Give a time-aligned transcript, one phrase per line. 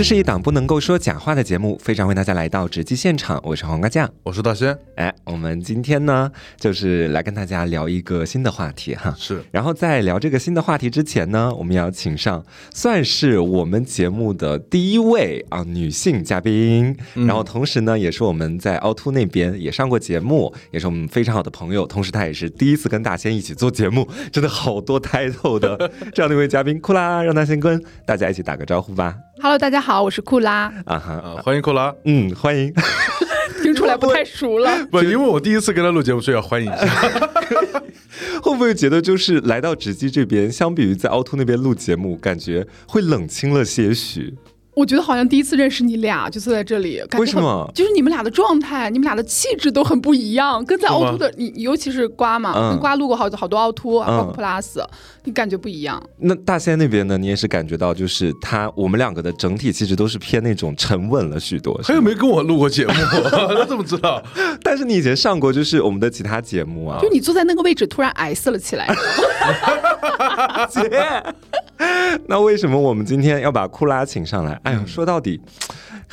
[0.00, 4.10] 这是一档不能够说假话的节目，非常为大家来到直击现场，我是黄瓜酱。
[4.22, 9.14] 我是大仙，哎，我们今天呢，就是来跟大家聊一个新的话题哈。
[9.18, 12.42] 是然后在聊这个新的话题之前呢，我们要请上
[12.72, 25.76] 算是我们节目的第一位啊女性嘉宾，然后同时呢，也是我们在凹凸那边也上过节目，也是我们非常好的朋友，同时她也是第一次跟大仙一起做节目，真的好多 title 的
[26.14, 29.14] 这样的一位嘉宾，库拉，让她先跟大家一起打个招呼吧。
[29.42, 31.94] Hello，大家好，我是库拉，啊哈，啊，欢迎库拉。
[32.04, 32.70] 嗯，欢迎。
[33.62, 34.86] 听出来不太熟了。
[34.90, 36.86] 不，因为我第一次跟他录节目，所以要欢迎一下。
[38.42, 44.34] 会不会觉得就是来到直击这边，相比于在凹凸那边录节目，感觉会冷清了些许？
[44.80, 54.82] 我觉得好像第一次认识你俩就坐在这里，感觉为什么就是你们俩的状态，你们俩的气质都很不一样，跟在凹凸的你，尤其是瓜嘛，嗯跟瓜录过好好多凹凸，嗯包括 Plus，
[55.24, 56.02] 你感觉不一样。
[56.16, 57.18] 那大仙那边呢？
[57.18, 61.78] 你也是感觉到，就是他我们两个的整体气质都是偏那种沉稳了许多。
[61.84, 62.92] 他又没跟我录过节目，
[63.30, 64.22] 他怎么知道？
[64.64, 68.88] 但是你以前上过就是我们的其他节目啊就，你坐在那个位置，突然 S 了起来。
[70.70, 71.22] 姐。
[72.28, 74.52] 那为什么我们今天要把库拉请上来？
[74.64, 75.40] 哎呀，说到底。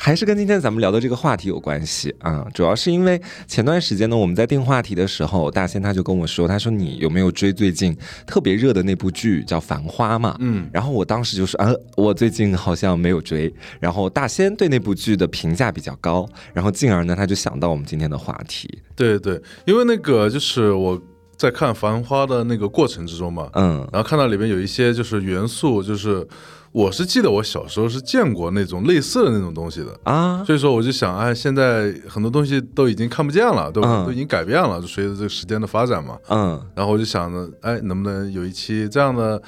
[0.00, 10.36] 还是跟今天咱们聊的这个话题有关系啊，主要是因为前段时间呢，我们在定话题的时候，大仙他就跟我说，他说你有没有追最近特别热的那部剧叫《繁花》嘛？
[10.38, 13.52] 嗯，然后我当时就说，啊，我最近好像没有追。
[13.80, 18.70] 然后大仙对那部剧的评价比较高，然后进而呢，他就想到我们今天的话题。
[18.94, 21.00] 对对，因为那个就是我
[21.38, 26.26] 在看《繁花》的那个过程之中嘛，嗯然后看到里面有一些就是元素，就是
[26.72, 29.96] 我是记得我小时候是见过那种类似的那种东西的。
[30.02, 34.02] 啊，所以说我就想，哎，现在很多东西都已经看不见了，对吧？
[34.02, 36.18] 嗯都已经改变了，就随着这个时间的发展嘛。
[36.28, 39.40] 嗯然后我就想着，哎，能不能有一期这样的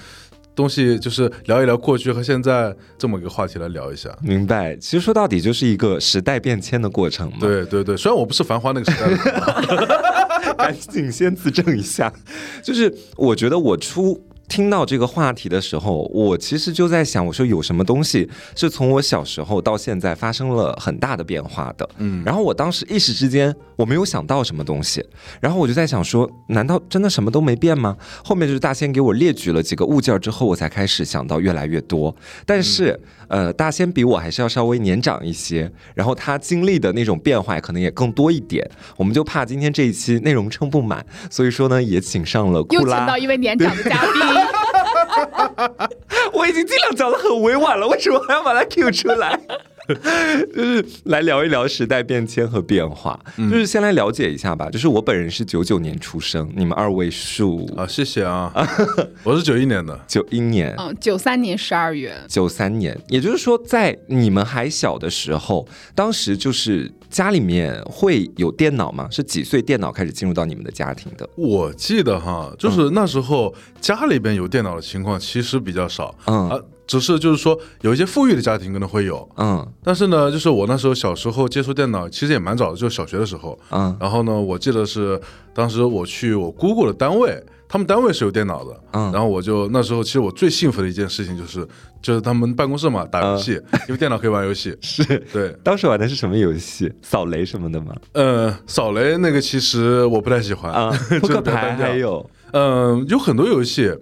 [0.54, 4.08] 东西，就是聊一聊过去和现在这么一个话题来聊一下。
[4.22, 4.76] 明白。
[4.76, 10.06] 其实说到底就是一个时代变迁的过程嘛。，对对对，虽然我不是繁花那个时代的
[10.62, 12.12] 赶紧先自证一下。
[12.62, 14.29] 就是我觉得我出。
[14.50, 21.88] 听到这个话题的时候，我其实就在想，我说有什么东西是从我小时候到现在发生了很大的变化的。
[21.98, 25.02] 嗯，然后我当时一时之间我没有想到什么东西，
[25.40, 27.96] 然后我就在想说，难道真的什么都没变吗？
[28.24, 32.14] 后面就是大仙给我列举了几个物件儿之后，我才开始想到越来越多。
[32.44, 38.68] 但是，呃，大仙比我还是要稍微年长一些，然后他经历的那种变化可能也更多一点。
[38.96, 43.20] 我们就怕今天这一期内容撑不满，所以说呢，也请上了又库拉请到。
[43.20, 44.22] 一位年长的嘉宾，
[46.32, 49.38] 我已经尽量讲的很委婉了，为什么还要把它 Q 出来？
[50.54, 54.68] 就是来聊一聊时代变迁和变化，就是先来了解一下吧。
[54.70, 58.52] 就是我本人是九九年出生，你们二位数啊，谢谢啊，
[59.24, 60.74] 我是九一年的，九一年。
[60.78, 69.08] 嗯，九三年十二月，九三年，也就是说，在你们还小的时候，当时就是家里面会有电脑吗？
[69.10, 71.28] 是几岁电脑开始进入到你们的家庭的？
[71.36, 76.58] 我记得哈，就是那时候家里边有电脑的情况其实比较少，嗯啊，
[76.90, 79.64] 只是就是说有一些富裕的家庭可能会有，嗯。
[79.80, 83.96] 但是呢，就是我那时候小时候接触电脑其实也蛮早的，就是小学的时候，嗯。
[84.00, 85.20] 然后呢，我记得是
[85.54, 89.12] 当时我去我姑姑的单位，他们单位是有电脑的，嗯。
[89.12, 91.64] 然后我就那时候其实我最幸福的一件事情就是
[92.02, 93.52] 就是他们办公室嘛打游戏，
[93.86, 95.04] 因为电脑可以玩游戏，是。
[95.32, 96.92] 对，当时玩的是什么游戏？
[97.02, 97.94] 扫雷什么的吗？
[98.14, 100.72] 呃，扫雷那个其实我不太喜欢。
[100.72, 100.90] 啊，
[101.20, 102.28] 扑就克牌有。
[102.52, 103.96] 嗯，有很多游戏，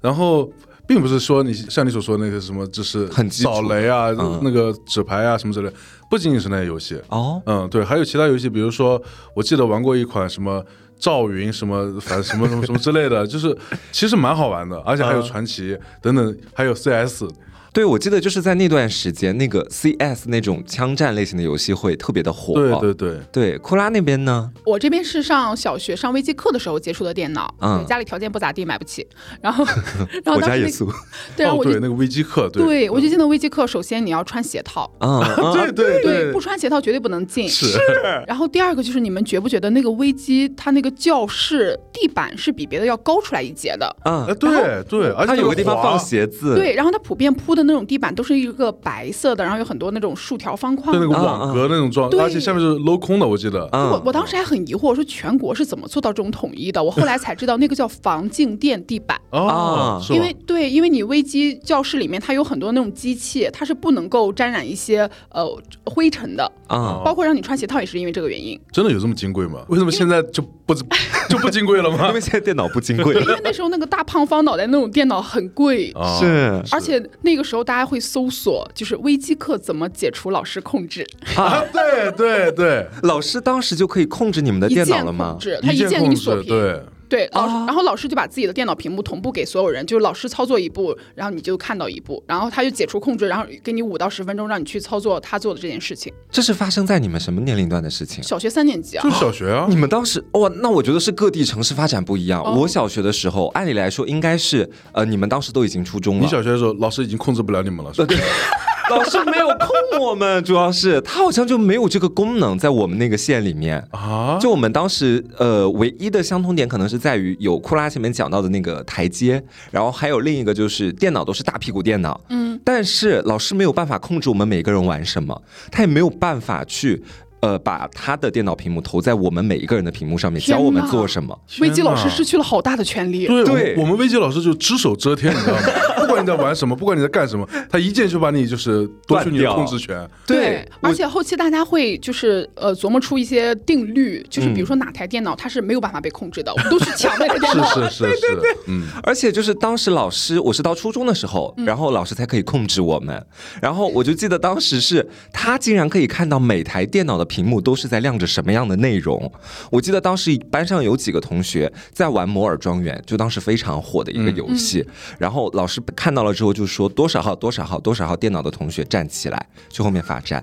[0.00, 0.50] 然后
[0.92, 5.72] 并不是说你像你所说的那些什么，就是很扫雷啊，嗯那个纸牌啊什么之类，
[6.10, 7.00] 不仅仅是那些游戏。
[7.08, 9.02] 哦，嗯，对，还有其他游戏，比如说
[9.34, 10.62] 我记得玩过一款什么
[10.98, 13.56] 赵云什么，反正什么什么什么之类的，就是
[13.90, 17.24] 其实蛮好玩的，而且还有嗯传奇 等等，还有 CS。
[17.72, 22.52] 对，我记得就是在那段时间，那个 CS 那种枪战类型的游戏会特别的火。
[22.54, 24.50] 对对对，对，库拉那边呢？
[24.66, 29.06] 我这边是上小学上微机课的时候接触的电脑，嗯家里条件不咋地，买不起。
[29.40, 29.64] 然后，
[30.22, 30.86] 然后我当时那家也素。
[31.34, 35.22] 对，然后哦我就对那个微机课，对对我就进到微机课，首先你要穿鞋套，嗯，
[35.56, 37.48] 对对对，不穿鞋套绝对不能进。
[37.48, 37.78] 是
[38.26, 43.86] 然后第二个就是你们觉不觉得那个微机它那个教室地板是比别的要高出来一截的？
[44.04, 46.54] 哎嗯，对对，而且它有个地方放鞋子。
[46.54, 51.22] 对，然后它普遍铺的那种地板都是一个白色的，然后有很多那种竖条方框对那个。
[51.22, 53.68] 网格那种状，对而且下面是镂空的，我记得。
[53.72, 56.82] 嗯，我我当时还很疑惑，我说全国是怎么做到这种统一的？
[56.82, 59.16] 我后来才知道那个叫防静电地板。
[59.30, 65.46] 哦啊，因为对，因为你微机教室里面它有很多那种机器，它是不能够沾染一些呃
[65.86, 68.58] 灰尘的，啊，包括让你穿鞋套也是因为这个原因。
[68.72, 69.60] 真的有这么金贵吗？
[69.68, 70.74] 为什么现在就不不
[71.28, 72.20] 就不金贵了吗因为？
[72.20, 75.90] 现在电脑不金贵 因为那时候那个大胖方脑袋那种电脑很贵。
[75.94, 81.06] 啊是而且那个时候大家会搜索，就是微机课怎么解除老师控制，
[81.36, 85.40] 啊，对对对，老师当时就可以控制你们的电脑了吗控？
[85.40, 86.46] 制，他一键键给你，锁屏。
[86.46, 86.82] 对，
[87.12, 96.10] 对，老师，啊然后老师就把自己的电脑屏幕同步给所有人，就是老师操作一步，然后你就看到一步，然后他就解除控制，然后给你五到十分钟让你去操作他做的这件事情。
[96.30, 98.24] 这是发生在你们什么年龄段的事情？
[98.24, 102.42] 小学三年级啊就，是小学啊你，们当时哇，那我觉得是各地城市发展不一样。
[102.42, 106.22] 哦我小学的时候，按理来说应该是呃，你们当时都已经初中了。
[106.22, 108.14] 你小学的时候，老师已经控制不了你们了，是吧？
[108.92, 113.82] 老师没有控我们，主要是他好像就没有这个功能在我们那个县里面。
[113.90, 127.02] 啊，就我们当时呃，唯一的相通点可能是在于有库拉前面讲到的那个台阶，然后还有另一个就是电脑都是大屁股电脑，嗯，但是老师没有办法控制我们每个人玩什么，他也没有办法去。
[127.42, 131.36] 呃，把他的电脑屏幕投在我们每一个人的屏幕上面，教我们做什么。
[131.58, 133.26] 危机老师失去了好大的权利。
[133.26, 135.60] 对，对我我们危机老师就只手遮天，你知道吗？
[136.24, 140.08] 不管你在玩什么， 不管你在干什么，他一键就把你就是夺取你的断掉控制权。
[140.26, 147.62] 对，而且后期大家会就是呃琢磨出一些定律，就是嗯比如说哪台电脑它是没有办法被控制的，我们都去抢那个电脑。
[147.72, 148.38] 是是是是，
[148.68, 153.24] 嗯，而且就是当时老师，我是到初中的时候，然后老师才可以控制我们。
[153.60, 159.30] 然后我就记得当时是他竟然可以看到每台电脑的屏幕都是在亮着什么样的内容。
[159.70, 164.84] 我记得当时班上有几个同学在玩摩尔庄园，就当时非常火的一个游戏。
[165.18, 170.42] 然后老师看到了之后就说多少号多少号多少号电脑的同学站起来，去后面罚站。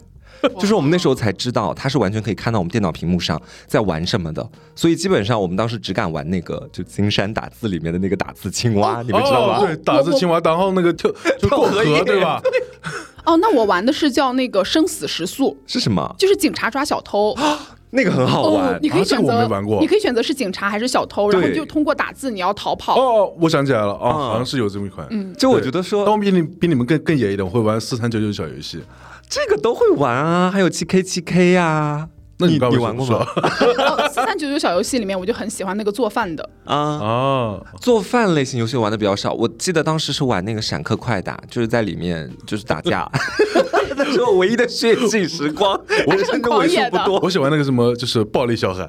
[0.58, 9.58] 就是我们那时候才知道，他是完全可以看到我们电脑屏幕上在玩什么的，所以基本上我们当时只敢玩那个就金山打字里面的那个打字青蛙，你们知道吧？
[9.58, 12.42] 哦对，打字青蛙，然后那个跳 就过河，对吧？
[13.26, 16.16] 哦，那我玩的是叫那个生死时速，是什么？
[16.18, 17.36] 就是警察抓小偷。
[17.92, 18.74] 那个很好玩。
[18.74, 23.00] 哦，你可以啊这个选择，我没玩过你可以选择是警察还是小偷，然后就通过打字你要逃跑。
[23.00, 25.08] 哦，我想起来了，哦，嗯好像是有这么一款。
[25.10, 28.82] 嗯，就我觉得但说我比你比你们更更野一点，我会玩四三九九小游戏。
[29.30, 32.08] 这个都会玩啊，还有七 K 七 K 呀。
[32.42, 33.18] 你那你你玩过吗？
[33.36, 36.50] 哦，四三九九小游戏里面，我就很喜欢那个做饭的。
[36.64, 39.34] 啊，哦，做饭类型游戏玩的比较少。
[39.34, 43.06] 我记得当时是玩那个闪客快打，就是在里面就是打架，
[44.06, 45.80] 那是我唯一的血性时光。
[46.08, 47.20] 我是很狂野的不多。
[47.20, 48.88] 我喜欢那个什么，就是暴力小孩。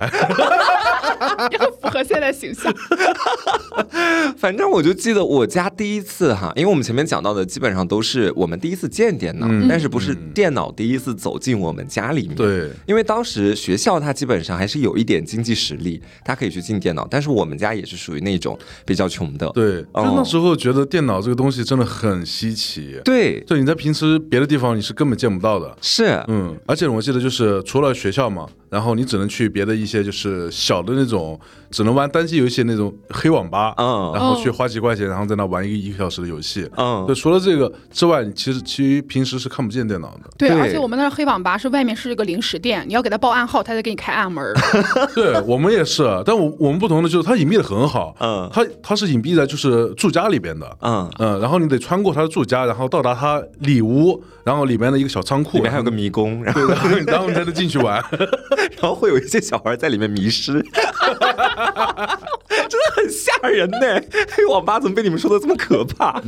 [1.51, 2.73] 要符合现在形象。
[4.39, 12.37] 反正我就记得我家第一次哈，因为我们前面讲到的基本上都是我们第一次见电脑，嗯但是不是电脑第一次走进我们家里面。
[12.37, 19.51] 对，因为当时学校它基本上还是有一点经济实力，它可以去进电脑，但是我们家也是属于那种比较穷的。
[19.51, 23.01] 对，哦就那时候觉得电脑这个东西真的很稀奇。
[23.05, 25.75] 对，就你在平时别的地方你是根本见不到的。
[25.81, 36.69] 是，嗯，而且我记得就是除了学校嘛，然后你只能去别的一些就是小的那种只能玩单机游戏那种黑网吧，嗯然后去花几块钱，然后在那玩一个一个小时的游戏。
[36.77, 40.29] 嗯对，除了这个之外，你其实其实平时是看不见电脑的。
[40.37, 44.45] 对，对而且我们那儿黑网吧是外面是一个零食店，你要给他报暗号，他才给你开暗门。
[45.17, 56.61] 对我们也是，但我我们不同的就是它隐蔽的很好，嗯它它是隐蔽在就是住家里边的，嗯，嗯，然后你得穿过他的住家，然后到达他里屋，然后里面的一个小仓库，里面还有个迷宫，然后，
[57.07, 58.03] 然后才能进去玩。
[58.81, 60.65] 然后会有一些小孩在里面迷失， 真
[62.71, 63.79] 的很吓人呢。
[64.31, 66.23] 黑网吧怎么被你们说的这么可怕？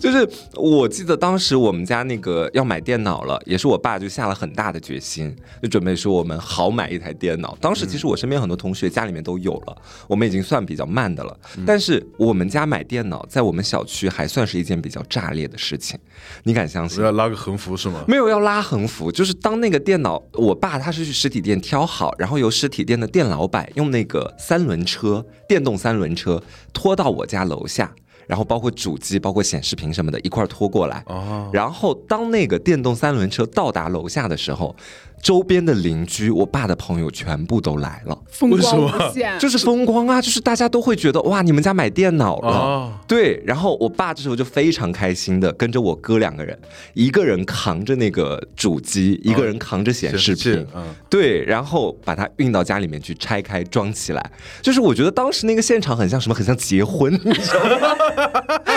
[0.00, 7.56] 就是我记得当时我们家那个要买电脑了，也是我爸就下了很大的决心，就准备说我们好买一台电脑。
[7.60, 9.76] 当时其实我身边很多同学家里面都有了，
[10.08, 11.38] 我们已经算比较慢的了。
[11.64, 15.96] 但是我们家买电脑在我们小区还算是一件比较炸裂的事情，
[16.42, 17.04] 你敢相信我？
[17.04, 18.01] 要拉个横幅是吗？
[18.06, 26.42] 没有要拉横幅，就是当那个电脑，我爸他是去实体店挑好，然后由实体店的店老板用那个三轮车，电动三轮车
[26.72, 27.92] 拖到我家楼下，
[28.26, 31.02] 然后包括主机、包括显示屏什么的一块儿拖过来。
[31.06, 34.74] 哦，然后当那个电动三轮车到达楼下的时候，
[35.22, 42.48] 周边的邻居、我爸的朋友全部都来了，风光为什么无限，就是风光啊，就是大家都会觉得哇，你们家买电脑了。
[42.48, 46.58] 哦对，然后我爸这时候就非常开心的跟着我哥两个人，
[46.94, 50.66] 一个人扛着那个主机，一个人扛着显示屏，
[51.08, 54.32] 对，然后把它运到家里面去拆开装起来。
[54.60, 57.94] 就是我觉得当时那个现场很像什么，很像结婚，你知道吗？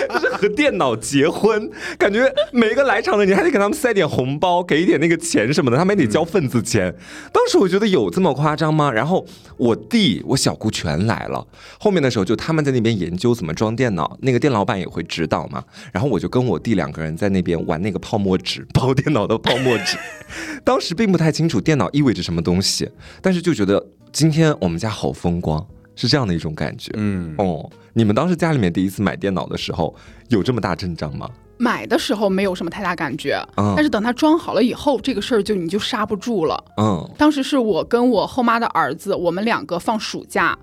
[0.10, 6.94] 就是和电脑结婚，感觉每一个来场的你还得给他们塞点红包，给一点那个钱什么的，他们也得交份子钱。
[7.32, 8.92] 当时我觉得有这么夸张吗？
[8.92, 9.26] 然后
[9.56, 11.48] 我弟、我小姑全来了，
[11.80, 15.64] 后面的时候就他们在那边研究怎么装电脑，那个店老板也会指导嘛。
[15.94, 19.98] 然后我就跟我弟两个人在那边玩那个泡沫纸，包电脑的泡沫纸。
[20.66, 22.90] 当时并不太清楚电脑意味着什么东西，
[23.22, 25.66] 但是就觉得今天我们家好风光，
[25.96, 26.92] 是这样的一种感觉。
[26.96, 29.96] 嗯，哦，你们当时家里面第一次买电脑的时候，
[30.30, 31.30] 有这么大阵仗吗？
[31.58, 36.62] 买的时候没有什么太大感觉，嗯但是等它装好了以后，这个事儿就你就刹不住了。
[36.78, 40.58] 嗯当时是我跟我后妈的儿子，我们两个放暑假，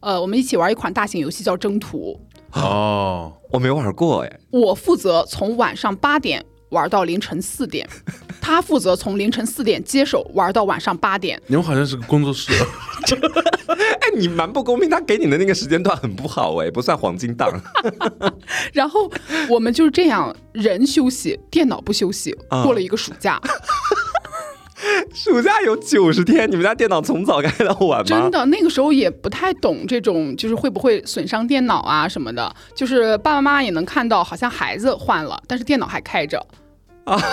[0.00, 2.18] 呃，我们一起玩一款大型游戏叫《征途
[2.52, 7.88] 哦，我没玩过哎，》，我负责从晚上八点玩到凌晨四点，
[8.40, 11.40] 他负责从凌晨四点接手玩到晚上八点。
[11.46, 12.52] 你们好像是个工作室，
[13.68, 17.50] 哎，你蛮不公平，他给你的那个时间段很不好哎，不算黄金档。
[18.72, 19.10] 然后
[19.48, 23.40] 我们就是这样，人休息，电脑不休息，啊过了一个暑假，
[25.14, 28.04] 暑假有九十天，你们家电脑从早开到晚吗？
[28.04, 32.54] 真的那个时候也不太懂这种，就是会不会损伤电脑啊什么的。
[32.74, 36.44] 就是爸爸妈妈也能看到，好像孩子换了，但是电脑还开着。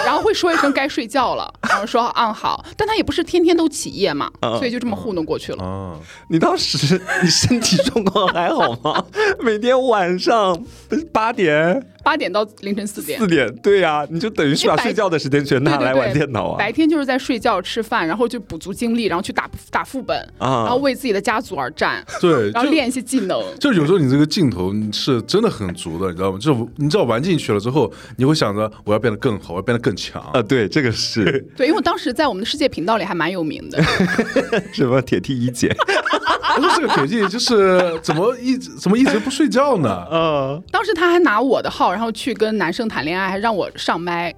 [0.06, 5.62] 然后会说一声该睡觉了， 然后说嗯好，但他也不是天天都起夜嘛，啊所以就这么糊弄过去了。
[5.62, 6.00] 啊，
[6.30, 9.06] 你当时你身体状况还好吗？
[9.44, 10.64] 每天晚上
[11.12, 16.58] 八点、八点到凌晨四点四，点，对呀、你就等于是把睡觉的时间全拿来玩电脑啊。
[16.60, 23.42] 白天就是在睡觉、吃饭，然后就补足精力，然后去打打副本，啊然后为自己的家族而战， 对，然后练一些技能。
[23.60, 26.38] 就有时候你这个镜头是真的很足的，你知道吗？
[26.40, 30.22] 就是你知道玩进去了之后，你会想着我要变得更好，我要变得更强。
[30.32, 31.24] 啊，对，这个是
[31.58, 33.82] 对，因为我当时在我们的世界频道里还蛮有名的，
[34.72, 35.76] 什么铁 T 一姐？
[36.56, 39.90] 我说这个铁镜 就是怎么一直怎么一直不睡觉呢？
[40.10, 44.34] 呃当时他还拿我的号，然后去跟男生谈恋爱，还让我上麦。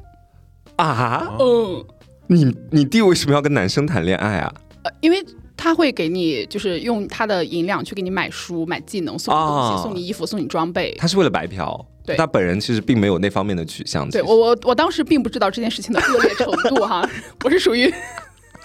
[0.78, 1.84] 啊，嗯，
[2.28, 4.54] 你你弟为什么要跟男生谈恋爱啊？
[4.84, 5.24] 呃，因为
[5.56, 10.96] 他会给你就是用他的银两去给你买书、买技能、送你东西、哦送你衣服、送你装备。
[11.00, 14.08] 他是为了白嫖，对他本人其实并没有那方面的取向。
[14.12, 17.08] 对我我我当时并不知道这件事情的恶劣程度哈，
[17.44, 17.92] 我是属于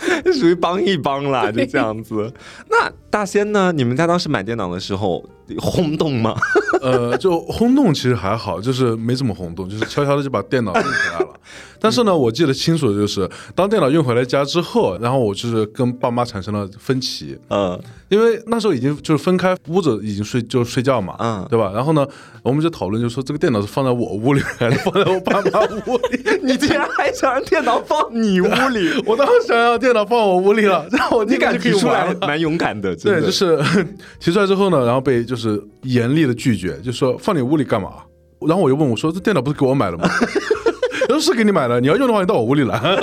[0.33, 2.33] 属于帮一帮啦，就这样子。
[2.69, 3.73] 那大仙呢？
[3.73, 5.25] 你们家当时买电脑的时候
[5.59, 6.35] 轰动吗？
[6.83, 11.29] 呃，就轰动其实还好，就是没怎么轰动，就是悄悄的就把电脑运回来了。
[11.79, 17.79] 但是呢，我记得清楚的就是，当电脑运回来家之后，然后我就是跟爸妈产生了分歧，嗯
[18.09, 21.73] 因为那时候已经就是分开屋子，已经睡就睡觉嘛，嗯对吧？
[21.75, 22.07] 然后呢，
[22.43, 26.21] 我们就讨论，就说这个电脑是放在我屋里，还是放在我爸妈屋里？
[26.43, 29.03] 你竟然还想让电脑放 你屋里？
[29.07, 32.13] 我当时想要电脑放我屋里了，然后我你敢提出来。
[32.23, 32.95] 蛮勇敢的。
[32.97, 33.57] 真对，就是
[34.19, 37.91] 提出来之后呢，然后被就是严厉的拒绝，就说放你屋里干嘛？
[38.47, 40.05] 然后我又问我说：“这电脑不是给我买的吗？”
[41.07, 42.99] 他说：“是给你买的，你要用的话，你到我屋里来。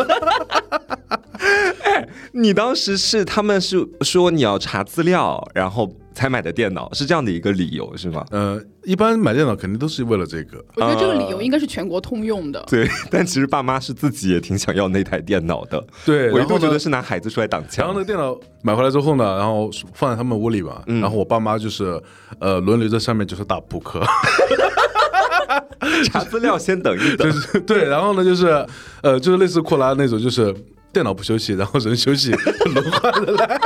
[2.34, 8.26] 你当时是他们是说你要查资料，然后才买的电脑，是这样的一个理由是吗”？
[8.30, 10.62] 呃，一般买电脑肯定都是为了这个。
[10.76, 12.62] 我觉得这个理由应该是全国通用的。
[12.68, 18.00] 对，但其实爸妈是自己也挺想要那台电脑的，对，我一度觉得是拿孩子出来挡枪然后那。
[18.00, 21.98] 个电脑买回来之后呢，然后放在他们屋里嘛，嗯然后我爸妈就是
[22.40, 24.02] 呃轮流在上面就是打扑克，
[26.12, 27.40] 查资料先等一等 就。
[27.40, 28.66] 是对，然后呢就是
[29.02, 30.54] 呃就是类似库拉那种，就是
[30.92, 32.32] 电脑不休息，然后人休息，
[32.74, 33.60] 轮换的来。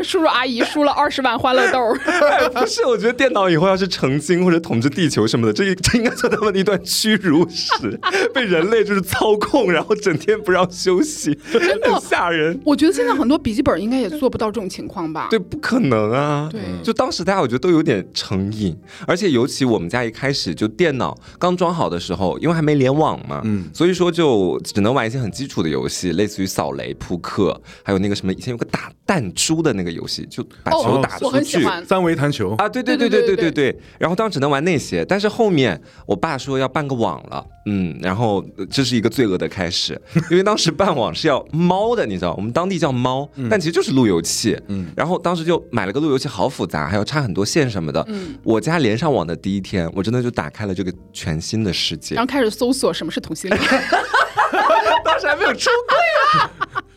[0.00, 7.98] 叔叔阿姨输了二十万欢乐豆， 哎，不是，我觉得电脑以后要是成精或者统治地球什么的，这这应该算他们的一段屈辱史，
[8.32, 12.58] 被人类就是操控，然后整天不让休息，很吓人。
[12.64, 15.26] 我觉得现在很多笔记本应该也做不到这种情况吧？
[15.30, 16.48] 对，不可能啊！
[16.52, 32.54] 对就当时大家我觉得都有点成瘾，而且尤其我们家一开始就电脑刚装好的时候，因为还没联网嘛，嗯所以说就只能玩一些很基础的游戏，类似于扫雷、扑克，还有那个什么以前有个打弹珠的那那个游戏，就把球打出去，三维弹球。
[32.56, 33.76] 啊，对对对对对对对。
[33.98, 53.60] 然后当时只能玩那些，但是后面我爸说要办个网了，嗯，然后这是一个罪恶的开始， 因为当时办网是要猫的，你知道，我们当地叫猫，但其实就是路由器，嗯，然后当时就买了个路由器，好复杂，还要插很多线什么的，嗯，我家连上网的第一天，我真的就打开了这个全新的世界，然后开始搜索什么是同性恋，
[55.04, 56.50] 当时还没有出柜啊。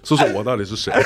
[0.06, 0.94] 说说我到底是谁？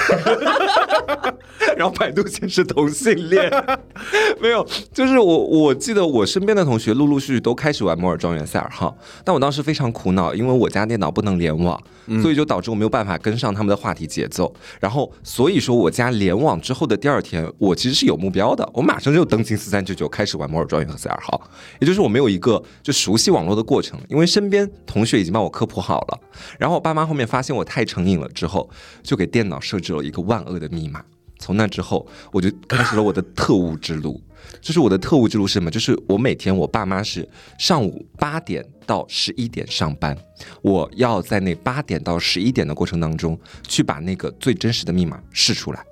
[1.77, 3.49] 然后百度显示同性恋，
[4.41, 11.81] 没有，就是我我记得我身边的同学陆陆续续都开始玩摩尔庄园赛尔号，但我当时非常苦恼，因为我家电脑不能联网，
[12.21, 14.53] 所以就导致我没有办法跟上他们的话题节奏。
[14.81, 21.41] 然后所以说我家联网之后的第二天，我其实是有目标的，我马上就登进四三九九开始玩摩尔庄园和赛尔号，
[21.79, 26.19] 也就是我没有一个就熟悉网络的过程，因为身边同学已经帮我科普好了。
[26.57, 28.69] 然后我爸妈后面发现我太成瘾了之后，
[29.03, 31.03] 就给电脑设置了一个万恶的密码。
[31.39, 34.22] 从那之后，我就开始了我的特务之路。
[34.62, 35.69] 就是我的特务之路是什么？
[35.69, 37.27] 就是我每天我爸妈是
[37.58, 40.17] 上午八点到十一点上班，
[40.62, 45.86] 我要在那八点到十一点的过程当中去把那个最真实的密码试出来。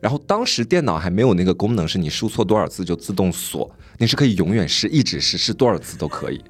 [0.00, 6.42] 然后当时电脑还没有那个功能，是你输错多少次就自动锁，你是可以永远试，一直试，试多少次都可以。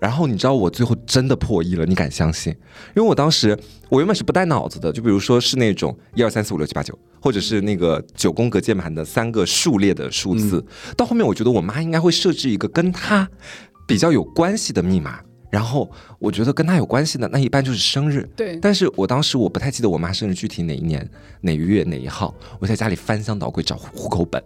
[0.00, 2.50] 然后你知道我最后真的破亿了，你敢相信？
[2.96, 3.56] 因为我当时
[3.90, 10.64] 我原本是不带脑子的，就比如说是那种一二三四五六七八九，或者是那个九宫格键盘的三个数列的数字。
[10.96, 13.28] 到后面我觉得我妈应该会设置一个跟她
[13.86, 18.26] 比较有关系的密码，然后我觉得跟她有关系的那一般就是生日。
[18.34, 21.06] 对，但是我当时我不太记得我妈生日具体哪一年
[21.42, 24.42] 哪月哪一号，我在家里翻箱倒柜找户口本。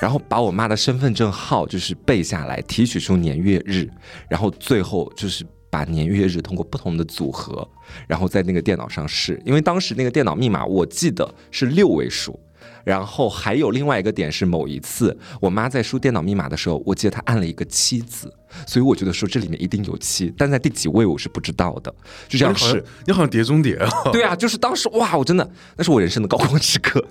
[0.00, 3.88] 然后把我妈的身份证号就是背下来，提取出年月日，
[4.28, 7.68] 然后最后就是把年月日通过不同的组合，
[8.08, 9.40] 然后在那个电脑上试。
[9.44, 12.40] 因为当时那个电脑密码我记得是六位数，
[12.82, 18.32] 然后还有另外一个点是某一次我妈在输电脑密码的时候，我记得她按了一个七字，
[18.66, 21.94] 所以我觉得说这里面一定有七，但在第几位我是不知道的，
[22.26, 22.82] 就这样试。
[23.06, 23.88] 你好像碟中谍啊！
[24.12, 27.06] 对啊，就是当时哇，我真的那是我人生的高光时刻，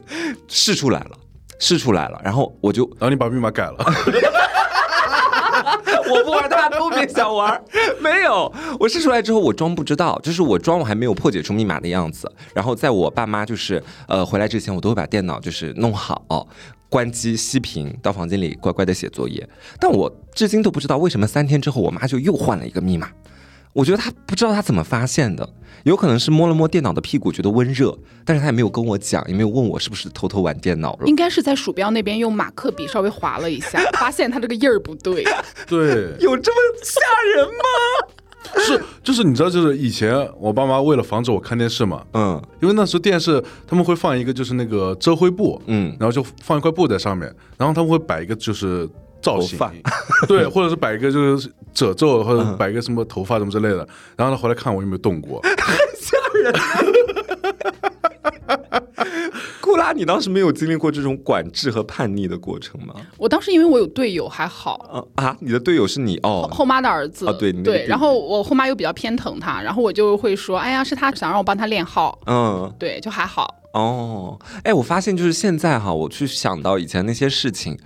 [0.48, 1.17] 试出来了。
[1.59, 3.75] 试出来了，然后我就，然后你把密码改了，
[6.09, 7.61] 我不玩，大家都别想玩。
[7.99, 12.31] 没有，我试出来之后，我装不知道，就是我装我还没有破解出密码的样子。
[12.55, 16.47] 然后在我爸妈就是呃回来之前，我都会把电脑就是弄好，
[16.89, 19.47] 关机熄屏，到房间里乖乖的写作业。
[19.79, 23.09] 但我至今都不知道为什么三天之后，我妈就又换了一个密码。
[23.73, 25.47] 我觉得他不知道他怎么发现的，
[25.83, 27.95] 有可能是摸了摸电脑的屁股，觉得温热，
[28.25, 31.05] 但是他也没有跟我讲，也没有问我是不是偷偷玩电脑了。
[31.05, 35.23] 应该是在鼠标那边用马克笔稍微划了一下， 发现他这个印儿不对。
[35.67, 36.99] 对，有这么吓
[37.35, 38.63] 人吗？
[38.65, 48.89] 是，就是你知道，就是以前我爸妈为了防止我看电视嘛，嗯，因为那时候电视他们会放一个就是那个遮灰布，嗯，然后就放一块布在上面，然后他们会摆一个就是。
[49.21, 49.59] 造型，
[50.29, 55.41] 对，或者是摆一个就是褶皱，或者摆个什么头发什么之类的，然后他回来看我有没有动过，
[55.99, 56.53] 吓人。
[59.61, 62.95] 库拉，你当时没有经历过这种管制和叛逆的过程吗？
[63.17, 65.07] 我当时因为我有队友还好。
[65.15, 67.27] 啊，你的队友是你哦，后妈的儿子。
[67.27, 73.61] 啊，对对，然后我后妈又比较偏疼他，然后我就会说，哎呀，是他想让我帮他练号，嗯，对，就还好。
[73.74, 74.39] 哦。
[74.63, 77.77] 哎，我发现就是现在哈，我去想到以前那些事情。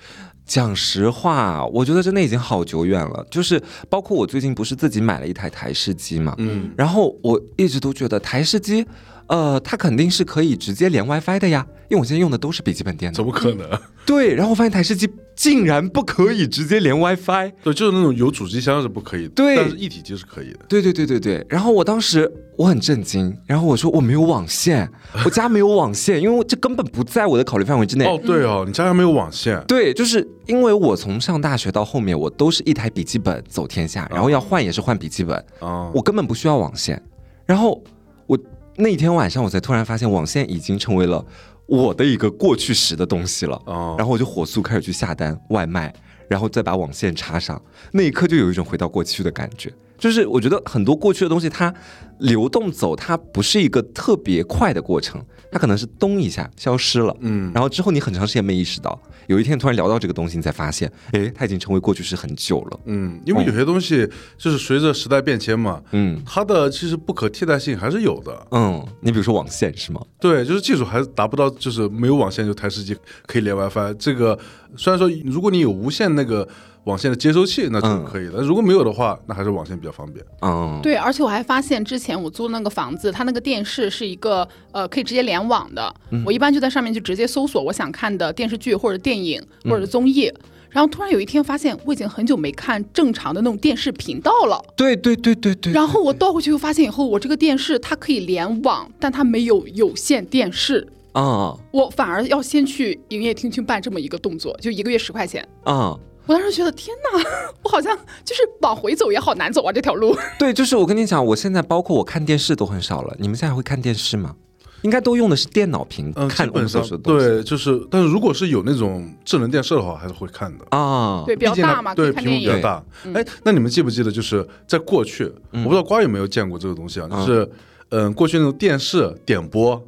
[0.45, 3.25] 讲实话，我觉得真的已经好久远了。
[3.32, 8.86] 就是包括我最近不是自己买了一台台式机嘛，嗯，然后我一直都觉得台式机。
[9.27, 13.15] 呃，它肯定是可以直接连 WiFi 的呀，因为我现在用的都是笔记本电脑。
[13.15, 13.67] 怎么可能？
[14.06, 17.52] 对，然后我发现台式机竟然不可以直接连 WiFi。
[17.63, 20.60] 对，就是那种有主机箱是不可以的，对，但是一体机是可以的。
[20.67, 21.46] 对对对对对。
[21.50, 24.89] 然后我当时我很震惊，然后我说我没有网线，
[25.26, 28.06] 我家没有网线，因为这根本不在我的考虑范围之内。
[28.06, 29.63] 哦，对哦，你家还没有网线。
[29.67, 35.46] 对，就是因为我从上大学到后面，我都是一台笔记本走天下，然后要换也是换笔记本，
[35.93, 37.02] 我根本不需要网线。
[37.46, 37.84] 然后
[38.28, 38.38] 我。
[38.76, 41.24] 那天晚上，我才突然发现网线已经成为了
[41.67, 43.62] 我的一个过去时的东西了。
[43.97, 45.93] 然后我就火速开始去下单外卖，
[46.28, 47.62] 然后再把网线插上。
[47.91, 49.73] 那一刻就有一种回到过去的感觉。
[50.03, 51.73] 就是我觉得很多过去的东西，它
[52.19, 57.15] 流动走，它不是一个特别快的过程，它可能是咚一下消失了。
[57.21, 59.01] 嗯，然后之后你很长时间没意识到。
[59.27, 62.79] 有一天突然聊到这个东西，你才发现，哎，它已经成为过去式很久了。
[62.83, 64.05] 嗯，因为有些东西
[64.37, 68.45] 就是随着时代变迁嘛，嗯，它的其实不可替代性还是有的。
[68.51, 70.01] 嗯，你比如说网线是吗？
[70.19, 72.93] 对，就是技术还是达不到，就是没有网线就台式机
[73.25, 73.93] 可以连 WiFi。
[73.97, 74.37] 这个
[74.75, 76.45] 虽然说如果你有无线那个。
[76.86, 80.26] 网线的接收器那就可以了，如果没有的话，那还是网线比较方便。
[80.41, 85.93] 嗯，对，而且我还发现之前我租那个房子，它那个电视是一个呃可以直接联网的，
[86.26, 90.30] 我一般就在上面就直接搜索我想看的电视剧或者电影或者综艺，
[90.69, 94.62] 然后突然有一天发现我已经很久没看正常的那种电视频道了。
[94.76, 95.72] 对对对对对。
[95.72, 100.86] 然后我倒回去又发现以后，我这个电视它可以联网，但它没有有线电视。
[101.13, 105.48] 啊，我反而要先去营业厅去办这么一个动作，就一个月十块钱。
[105.63, 105.98] 啊。
[106.25, 107.23] 我当时觉得天哪，
[107.63, 110.15] 我好像就是往回走也好难走啊，这条路。
[110.39, 113.15] 对，就是我跟你讲，我现在包括我看电视都很少了。
[113.19, 114.36] 你们现在会看电视吗？
[114.83, 117.25] 应该都用的是电脑屏看我们所说的东西。
[117.25, 121.23] 对，就是，但是如果是有那种智能电视的话，还是会看的啊。
[121.25, 122.83] 对，比较大嘛，对，屏幕比较大。
[123.13, 127.07] 哎，那你们记不记得，就是在过去，我不知道瓜有没有见过这个东西啊？
[127.09, 127.49] 就是，
[127.91, 129.81] 嗯，过去那种电视点播。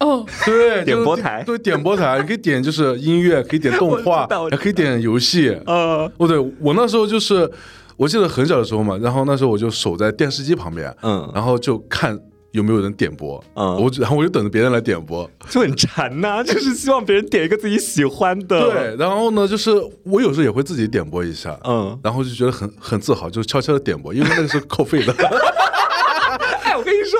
[0.00, 5.56] 哦， 对，点播台，对，点播台，你可以点就是音乐，可以点动画， 还可以点游戏。
[5.66, 7.50] 呃，哦对，我那时候就是，
[7.96, 12.18] 我记得很小的时候嘛，然后那时候我就守在电视机旁边，嗯，然后就看
[12.52, 18.70] 有没有人点播，嗯，我然后我就等着别人来点播，就很馋呐， 就是希望别人点一个自己喜欢的。
[18.70, 19.70] 对，然后呢，就是
[20.04, 25.12] 我有时候也会自己点播一下，嗯，然后就觉得很很自豪，就是悄悄的点播，因为那个是扣费的。
[26.98, 27.18] 你说，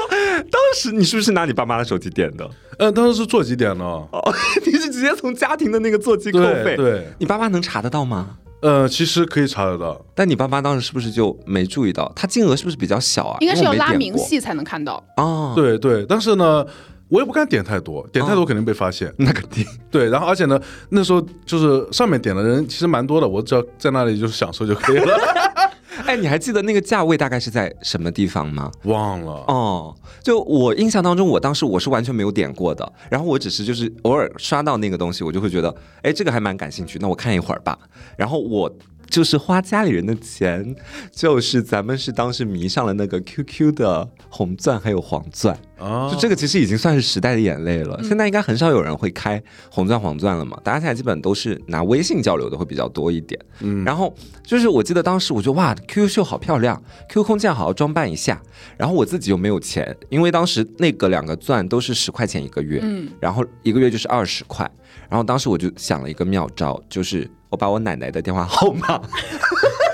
[0.50, 2.48] 当时你是不是拿你爸妈的手机点的？
[2.78, 6.76] 嗯，当时是座机点的，哦， 你是直接从家庭的那个座机扣费？
[6.76, 8.36] 对对，你爸妈能查得到吗？
[8.60, 10.04] 呃，其实可以查得到。
[10.14, 12.10] 但你爸妈当时是不是就没注意到？
[12.16, 13.36] 他金额是不是比较小啊？
[13.40, 15.02] 应该是要拉明细才能看到。
[15.16, 16.66] 哦。，对对，但是呢，
[17.08, 19.12] 我也不敢点太多，点太多肯定被发现。
[19.16, 19.64] 那肯定。
[19.90, 20.60] 对，然后而且呢，
[20.90, 25.16] 那时候就是上面点的人其实蛮多的，我只要在那里就是享受就可以了。
[26.06, 28.70] 哎，你还记得那个价位大概是在什么地方吗？
[28.84, 37.78] 忘了，哦，就我印象当中，我当时我是完全没有点过的，然后我只是就是偶尔刷到那个东西，我就会觉得，哎，这个还蛮感兴趣，那我看一会儿吧。
[38.16, 38.72] 然后我
[39.08, 40.74] 就是花家里人的钱，
[41.10, 47.98] 就是咱们是当时迷上了那个 QQ 的红钻还有黄钻，啊，就这个其实已经算是时代的眼泪了。
[48.02, 53.40] 现在应该很少有人会开红钻黄钻了嘛，大家现在基本都是拿微信交流的会比较多一点。
[53.60, 58.40] 嗯然后就是我记得当时我就哇，QQ 秀好漂亮，QQ 空间好好装扮一下。
[58.76, 64.70] 然后我自己又没有钱，因为当时那个两个钻都是十块钱一个月，嗯，然后一个月就是二十块。
[65.08, 69.00] 然后当时我就想了一个妙招，就是我把我奶奶的电话号码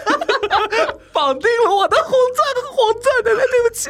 [1.14, 3.88] 绑定了我的红钻和黄钻，奶奶对不起。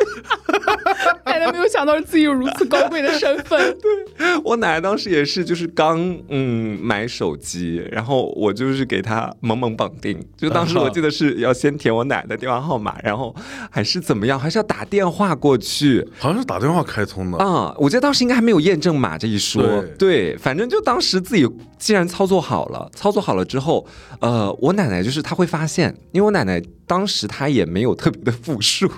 [1.25, 3.59] 奶奶没有想到自己有如此高贵的身份。
[3.81, 10.23] 对我奶奶当时也是，就是刚嗯买手机，然后我就是给她猛猛绑定。
[10.37, 13.35] 就当时我记得是要先填我奶奶的电话号码，然后
[13.71, 17.39] 还是怎么样，还是要打电话过去好像是打电话开通的。
[17.39, 19.63] 啊、我记得当时应该还没有验证码这一说。
[19.63, 23.87] 对对，反正就当时自己既然操作好了，操作好了之后，
[24.21, 28.91] 呃，我奶奶就是她会发现，因为我奶奶当时她也没有特别的富庶。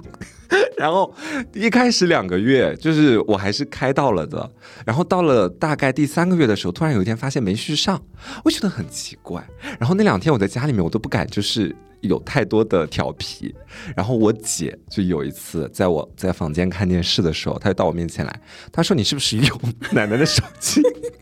[0.79, 1.13] 然后
[1.53, 4.49] 一开始两个月，就是我还是开到了的，
[4.85, 8.01] 然后到了大概第三个月的时候，突然有一天发现没续上，
[8.45, 9.45] 我觉得很奇怪。
[9.81, 13.53] 然后那两天我在家里面，我都不敢就是有太多的调皮。
[13.97, 20.81] 然后我姐就有一次在我在房间看电视的时候，她就到我面前来，她说：“你是不是用 奶奶的手机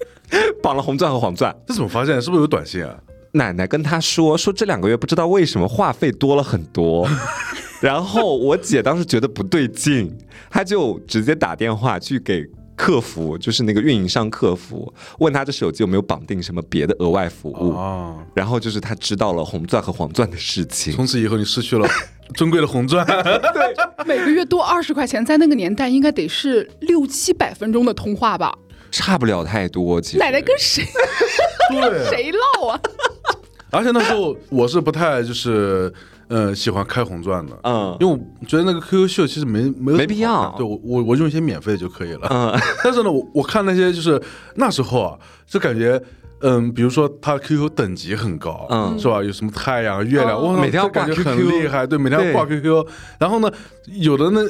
[0.62, 2.20] 绑了红钻和黄钻这怎么发现？
[2.20, 3.00] 是不是有短信啊？？”
[3.34, 7.08] 奶奶跟她说：“说这两个月不知道为什么话费多了很多。
[7.80, 10.16] ”然后我姐当时觉得不对劲，
[10.48, 12.44] 她就直接打电话去给
[12.76, 17.70] 客服，就是那个运营商客服，问他这手机有没有绑定什么别的额外服务。
[17.72, 20.92] 啊，然后就是她知道了红钻和黄钻的事情。
[20.92, 21.88] 从此以后你失去了
[22.34, 23.04] 尊贵的红钻。
[23.06, 23.74] 对
[24.06, 28.56] 每个月多二十块钱，在那个年代应该得是六七百分钟的通话吧？
[28.90, 30.84] 差不了太多，其实奶奶跟谁
[31.70, 32.80] 对，谁唠啊？
[33.74, 35.92] 而且那时候我是不太就是
[36.28, 42.28] 呃喜欢开红钻的，嗯因为我觉得那个 QQ 秀其实没没有没必要对我我我用一些免费的就可以了。
[42.30, 44.20] 嗯，但是呢，我我看那些就是
[44.54, 46.00] 那时候啊，就感觉。
[46.46, 49.22] 嗯，比如说他 QQ 等级很高，嗯是吧？
[49.22, 52.86] 有什么太阳、月亮，哦哇，每天要挂这感觉 QQ 很厉害，对，每天要挂 QQ。
[53.18, 53.50] 然后呢，
[53.86, 54.42] 有的那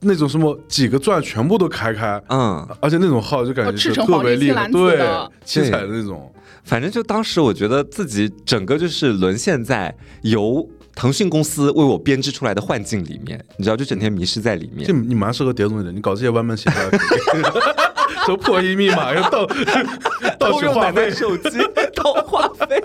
[0.00, 4.98] 那种什么几个钻全部都开开，嗯，而且那种号就感觉是特别厉害，对，
[5.44, 6.32] 七彩的那种。
[6.66, 15.08] 反正就当时我觉得自己整个就是沦陷在由腾讯公司为我编织出来的幻境里面，你知道，就整天迷失在里这面。
[15.08, 16.98] 你蛮适合碟总的，你搞这些歪门邪道的，
[18.26, 19.46] 什么破译密码又盗
[20.38, 21.58] 盗取话费，手机
[21.94, 22.82] 盗话费。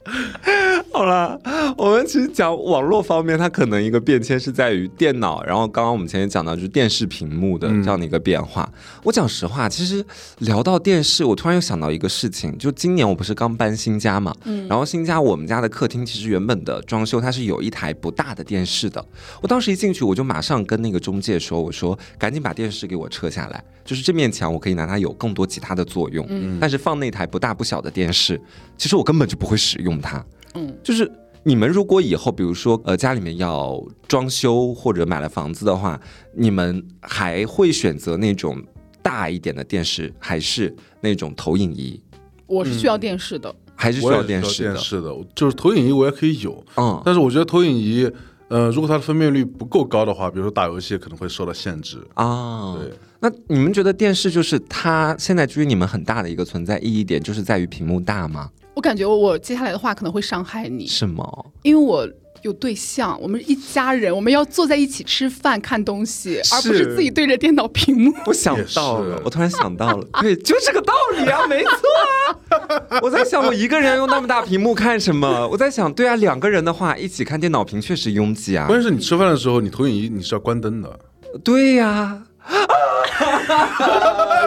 [0.92, 1.38] 好了，
[1.76, 7.80] 我们其实讲网络方面，它可能一个变迁是在于电脑，然后刚刚我们前面讲到就是电视屏幕的嗯。
[7.82, 8.70] 这样的一个变化。
[9.02, 10.04] 我讲实话，其实
[10.38, 14.68] 聊到电视，我突然又想到一个事情，就今年我不是刚搬新家嘛，嗯。
[14.68, 19.04] 然后新家我们家的客厅其实原本的装修它是有一台不大的电视的，
[19.40, 26.58] 我当时一进去我就马上跟那个中介说，我说赶紧把电视给我撤下来，就是这面墙我可以拿它有更多其他的作用，嗯。
[26.60, 28.40] 但是放那台不大不小的电视，
[28.76, 31.10] 其实我根本就不会使用它，嗯，就是。
[31.42, 35.98] 你们如果以后，比如说，呃，家里面要装修或者买了房子的话，
[36.34, 38.62] 你们还会选择那种
[39.00, 41.98] 大一点的电视，还是那种投影仪，
[42.46, 43.52] 我是需要电视的。
[43.74, 44.72] 还是需要电视的？
[44.74, 48.06] 电视的，就是投影仪我也可以有，嗯，但是我觉得投影仪，
[48.48, 52.06] 呃，如果它的分辨率不够高的话，比如说打游戏可能会受到限制。
[52.12, 58.50] 啊，对，那你们觉得电视就是它现在对于你们很大的一个存在意义点，就是在于屏幕大吗？
[58.74, 61.46] 我感觉我接下来的话可能会伤害你，什么？
[61.62, 62.08] 因为我
[62.42, 68.12] 有对象，我们一家人，我们要坐在一起吃饭、看东西，而不是是自己对着电脑屏幕。
[68.24, 73.00] 我想到了，我突然想到了， 对，就这个道理啊，没错啊。
[73.02, 75.46] 我在想，我一个人用那么大屏幕看什么？
[75.48, 78.66] 我在想，对啊，两个人的话一起看电脑屏确实拥挤啊。
[78.66, 80.98] 关键是你吃饭的时候，你投影仪你是要关灯的。
[81.44, 82.22] 对呀、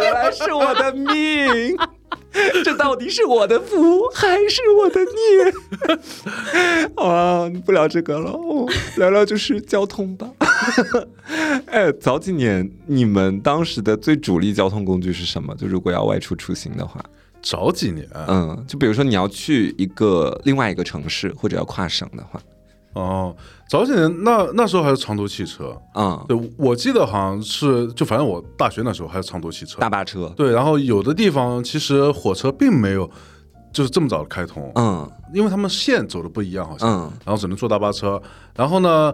[0.01, 1.77] 原来是我的命，
[2.63, 5.99] 这到底是我的福还是我的孽？
[6.95, 8.67] 好啊，不聊这个了，哦、
[8.97, 10.29] 聊聊就是交通吧。
[11.67, 15.55] 哎，早几年你们当时的最主力交通工具是什么？
[15.55, 17.03] 就如果要外出出行的话，
[17.41, 22.41] 早几年，嗯，就比如说你要去一个另外一个城市，或者要跨省的话，
[22.93, 23.35] 哦，
[23.67, 25.75] 早几年那那时候还是长途汽车。
[25.95, 29.79] 嗯，对，我记得好像是，就反正我大学那时候还是长途汽车。
[29.79, 33.09] 大巴车，对，然后有的地方其实火车并没有
[33.71, 38.21] 就是这么早的开通，嗯因为他们线走的不一样，好像，嗯然后只能坐大巴车。
[38.55, 39.11] 然后呢，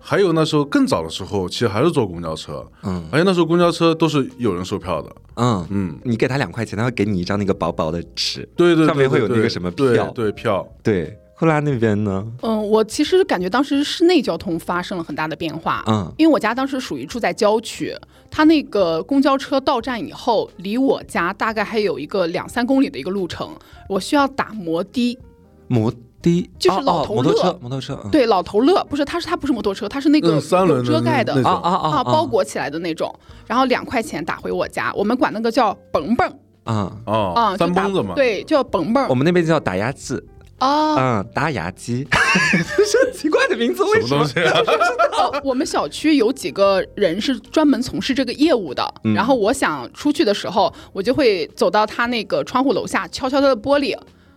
[0.00, 5.14] 还有那时候更早的时候，其实还是坐公交车，嗯而且那时候公交车都是有人售票的。
[5.34, 10.66] 嗯，嗯，你给他两块钱，他会给你一张那个薄薄的纸，对对对，上面会有那个什么对票对票。
[10.82, 11.18] 对。
[11.40, 12.26] 后来那边呢？
[12.42, 15.84] 嗯，我其实感觉当时市内交通发生了很大的变化。
[15.86, 17.94] 嗯因为我家当时属于住在郊区，
[18.28, 23.48] 它那个公交车到站以后，离我家大概还有一个两三公里的一个路程，
[23.88, 25.16] 我需要打摩的。
[25.68, 33.14] 摩的就是哦哦老头乐摩托车，摩托车，嗯对，老头乐不是，它是它不是摩托车，它是那个嗯三轮遮盖的啊啊啊啊，包裹起来的那种，
[33.46, 36.26] 然后两块钱打回我家，我们管那个叫蹦蹦
[36.64, 40.20] 啊，哦，啊，就打三蹦子嘛。，对，叫蹦蹦我们那边叫打牙祭，
[40.58, 40.94] 啊。
[41.20, 42.06] 嗯，打牙机，
[42.92, 44.64] 这奇怪的名字，为什么什么东？
[44.64, 44.76] 西啊？
[45.18, 53.96] 哦， 我们小区有几个人是专门从事这个业务的，嗯然后我想出去的时候，我就会走到他那个窗户楼下，敲敲他的玻璃，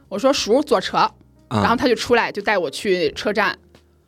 [0.09, 0.97] 我说叔坐车，
[1.49, 3.57] 然后他就出来就带我去车站。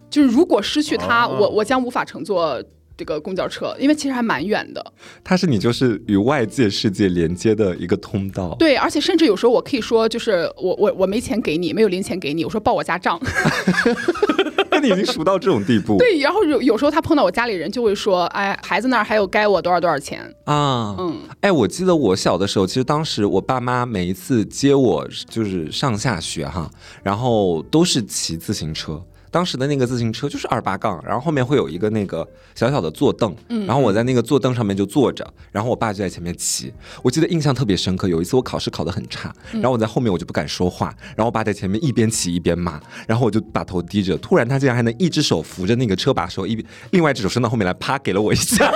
[0.10, 2.62] 就是如果失去他，哦我我将无法乘坐
[3.04, 4.94] 这个公交车，因为其实还蛮远的。
[5.26, 8.56] 它是你就是与外界世界连接的一个通道。
[8.58, 13.20] 对，而且甚至有时候我可以说，就是我我我没钱给你，没有零钱给你，我说报我家账。
[14.72, 20.22] 那你已经熟到这种地步 对，然后有有时候他碰到我家里人，就会说，哎，孩子那儿还有该我多少多少钱。
[20.46, 20.96] 啊？
[20.98, 26.72] 嗯，哎，我记得我小的时候，其实当时我爸妈每一次接我就是上下学哈，
[27.04, 29.04] 然后都是骑自行车。
[29.34, 36.72] 当时的那个自行车就是二八杠，然后后面会有一个那个小小的坐凳，然后我在那个坐凳上面就坐着，然后我爸就在前面骑。
[37.02, 48.72] 我记得印象特别深刻，有一次我考试考得很差，然后我在后面我就不敢说话，然后我爸在前面一边骑一边骂，然后我就把头低着，突然他竟然还能一只手扶着那个车把手，一边另外一只手伸到后面来，啪给了我一下。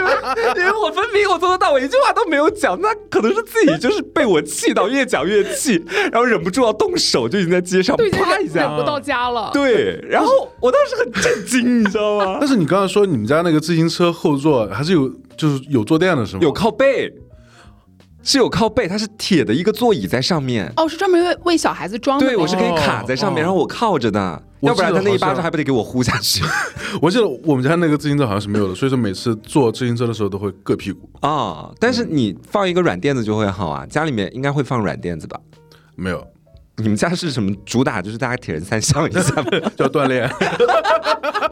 [0.00, 8.68] 因为因为我分明我从头到尾一句话都没有讲，那可能是自己就是被我气到越讲越气，然后忍不住要动手，就已经在街上啪一下。
[8.76, 9.50] 不到家了。
[9.52, 12.38] 对，然后我当时很震惊，你知道吗？
[12.40, 16.40] 但是你刚才说你们家那个自行车后座还是有，就是有坐垫的是吗？
[16.42, 17.12] 有靠背，
[18.22, 20.70] 是有靠背，它是铁的一个座椅在上面。
[20.76, 26.42] 哦，是专门为为小孩子装的对，我是可以卡在上面，哦然后我靠着的，要不然他那一巴掌还不得给我呼下去
[27.00, 31.08] 我记得我们家那个自行车好像是没有的，所以说每次坐自行车的时候都会硌屁股。
[31.20, 31.70] 啊？
[31.78, 35.40] 但是你放一个软垫子就会好啊，家里面应该会放软垫子吧？
[35.96, 36.26] 没有，
[36.80, 38.02] 你们家是什么主打？
[38.02, 39.70] 就是大家铁人三项一下吗？
[39.76, 40.28] 叫锻炼。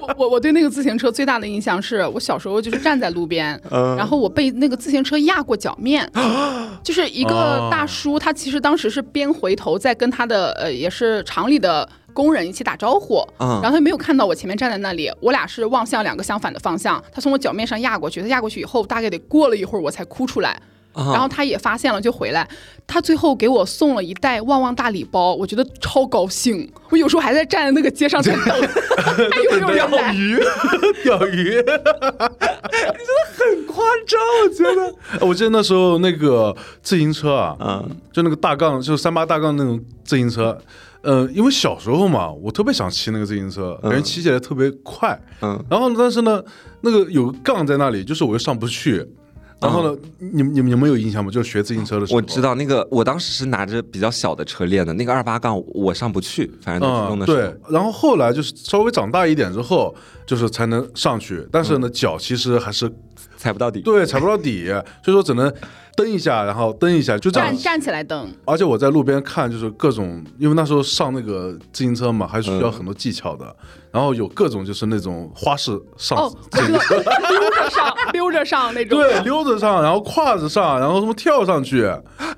[0.01, 6.11] 我我我对那个自行车最大的印象是我小时候就是站在路边，嗯然后我被那个自行车压过脚面，
[6.83, 11.89] 就是一个哦大叔，他其实当时是边回头在跟他的呃也是厂里的。
[12.15, 17.01] 工人一起打招呼，嗯然后他没有看到我前面站在那里，我俩是望向两个相反的方向。
[17.13, 20.61] 他从我脚面上压过去，他压过去以后，大概得过了一会儿我才哭出来。
[20.93, 22.49] 啊然后他也发现了，就回来。
[22.87, 26.67] 他最后给我送了一袋旺旺大礼包，我觉得超高兴。
[26.89, 28.47] 我有时候还在站在那个街上在等，
[29.31, 30.15] 还有没有人来？
[30.15, 30.41] 鱼
[31.05, 31.63] 钓鱼。
[33.37, 34.95] 很夸张，我觉得。
[35.27, 40.59] 我记得那时候那个自行车啊，嗯就那个大杠，就是三八大杠那种自行车。
[41.03, 45.19] 呃，因为小时候嘛，我特别想骑那个自行车，感觉骑起来特别快。
[45.43, 46.43] 嗯然后，但是呢，
[46.81, 49.07] 那个有个杠在那里，就是我又上不去。
[49.61, 51.31] 然后呢，你们你们你们有印象吗？
[51.31, 52.41] 就是学自行车的时候，我知。
[52.41, 57.39] 道那个，我当时是拿着比较小的车练的，那个二八杠我上不去，反正在初中嗯，的时候。
[57.39, 59.93] 对，然后后来就是稍微长大一点之后，
[60.25, 62.89] 就是才能上去，但是呢，脚其实还是
[63.37, 63.81] 踩不到底。
[63.81, 64.67] 对踩不到底，
[65.03, 65.53] 所以说只能
[65.97, 67.63] 蹬一下，然后蹬一下，就这样站。
[67.63, 73.55] 站起来蹬，而且我在路边看，就是各种，因为那时候上那个自行车嘛，还是需要很多技巧的，
[73.91, 76.19] 然后有各种就是那种花式上
[76.53, 78.99] 溜着上，溜着上那种。
[78.99, 81.85] 对，溜着上，然后跨着上，然后什么跳上去，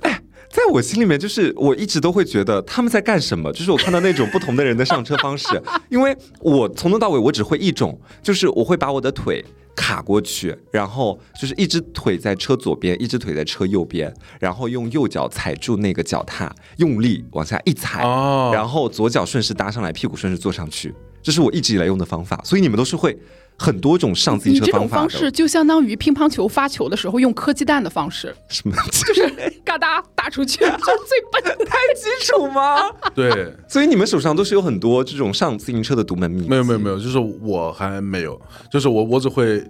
[0.00, 3.52] 哎在我心里面，就是我一直都会觉得他们在干什么。
[3.52, 5.46] 就是我看到那种不同的人的上车方式，
[5.88, 20.94] 因为我从头到尾我只会一种，就是我会把我的腿卡过去，然后就是一只腿在车左边，一只腿在车右边，然后用右脚踩住那个脚踏，用力往下一踩，哦然后左脚顺势搭上来，屁股顺势坐上去。
[21.22, 23.14] 这是我一直以来用的方法，所以你们都是会
[23.62, 25.00] 很多种上自行车你这种方法的。
[25.02, 29.28] 方式就相当于乒乓球发球的时候用磕鸡蛋的方式，什么就是
[29.62, 31.64] 嘎哒打出去， 就最笨的。
[31.66, 32.90] 太基础吗？
[33.14, 36.48] 对，所以你们手上都是有很多这种上自行车的独门秘籍。
[36.48, 38.40] 没有没有没有，就是我还没有，
[38.72, 39.60] 就是我我只会，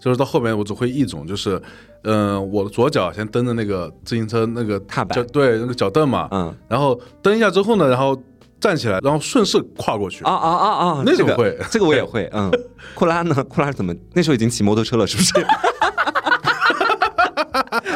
[0.00, 1.60] 就是到后面我只会一种，就是，
[2.02, 8.20] 嗯、我左脚先蹬着那个自行车那个踏板脚对那个脚蹬嘛，嗯然后蹬一下之后呢，然后
[8.66, 10.24] 站起来，然后顺势跨过去。
[10.24, 12.28] 啊啊啊啊，这个那种会这个我也会。
[12.32, 12.50] 嗯，
[12.94, 13.44] 库拉呢？
[13.44, 15.06] 库拉怎么那时候已经骑摩托车了？
[15.06, 15.32] 是不是？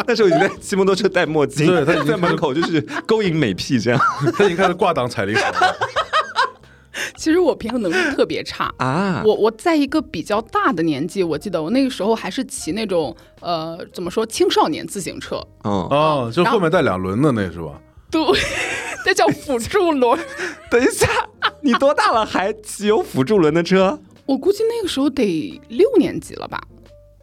[0.07, 4.01] 那时候已经在骑摩托车戴墨镜，对他已经在门口就是勾引美屁这样
[4.39, 5.77] 他已经开始挂档踩离合了。
[7.17, 8.73] 其实我平衡能力特别差。
[8.79, 9.23] 啊。
[9.25, 17.73] 我我在一个比较大的年纪，我记得我那个时候还是骑那种呃怎么说青少年自行车，嗯，哦，就后面带两轮的那是吧？
[18.11, 18.21] 对，
[19.07, 20.19] 那叫辅助轮。
[20.71, 21.09] 等一下，
[21.63, 23.99] 你多大了还骑有辅助轮的车？
[24.27, 26.61] 我估计那个时候得六年级了吧？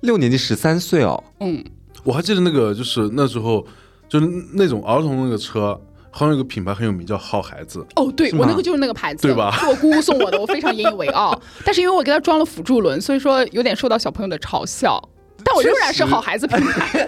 [0.02, 1.23] 六年级十三岁哦。
[1.39, 1.63] 嗯，
[2.04, 3.65] 我还记得那个，就是那时候，
[4.10, 5.80] 就是那种儿童那个车，
[6.12, 7.86] 好像有个品牌很有名，叫好孩子。
[7.95, 11.39] 哦，对我那个就是那个牌子，对吧是我姑姑送我的，我非常引以为傲。
[11.63, 15.02] 但是因为我给她装了辅助轮，所以说有点受到小朋友的嘲笑。
[15.48, 17.08] 但我仍然是好孩子品牌。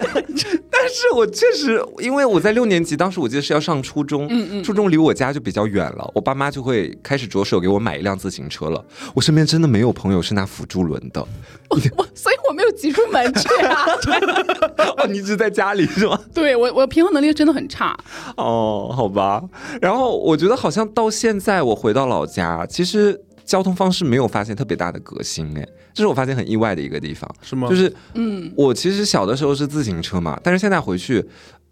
[0.72, 8.82] 但是我确实，因为我在六年级，当时我记得是要上初中，嗯嗯初中离我家就比较远了，我爸妈就会开始着手给我买一辆自行车了。
[9.14, 11.20] 我身边真的没有朋友是拿辅助轮的，
[11.68, 11.76] 我
[12.14, 13.84] 所以我没有挤出门去啊。
[14.96, 16.18] 哦，你一直在家里是吗？
[16.32, 17.94] 对我我平衡能力真的很差。
[18.38, 19.42] 哦，好吧。
[19.82, 27.28] 然后我觉得好像到现在我回到老家，其实交通方式没有发现特别大的革新，哎，这是我发现很意外的一个地方。
[27.42, 27.68] 是吗？
[27.68, 31.24] 就是嗯，我其实小的时候是自行车嘛，但是现在回去，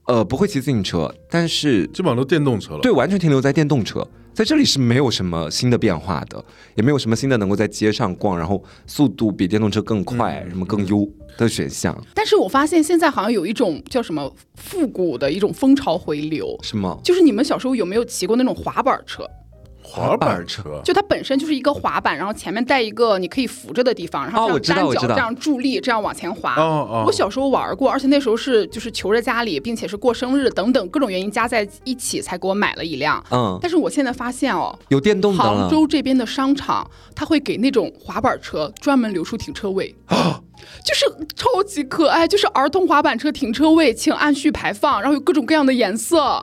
[0.09, 2.81] 呃，不会骑自行车，但是基本上都电动车了。
[2.81, 16.99] 对，完全停留在电动车，在这里是没有什么新的变化的，也没有什么新的能够在街上逛，然后速度比电动车更快，嗯什么更优的选项，但是我发现现在好像有一种叫什么复古的一种风潮回流，是吗？
[17.05, 19.25] 就是你们小时候有没有骑过那种滑板车？
[19.91, 26.55] 滑板车，就它本身就是一个滑板，然后前面带一个你可以扶着的地方，然后这样单脚这样助力，这样往前滑。
[26.57, 33.25] 哦哦我小时候玩过，而且那时候是就是求着家里，并且是过生日等等各种原因加在一起才给我买了一辆。
[33.31, 35.69] 嗯，但是我现在发现哦，有电动的杭。
[35.71, 39.95] 州这边的商场，它会给那种滑板车专门留出停车位，
[40.85, 46.43] 就是超级可爱，就是儿童滑板车停车位，请按序排放，然后有各种各样的颜色。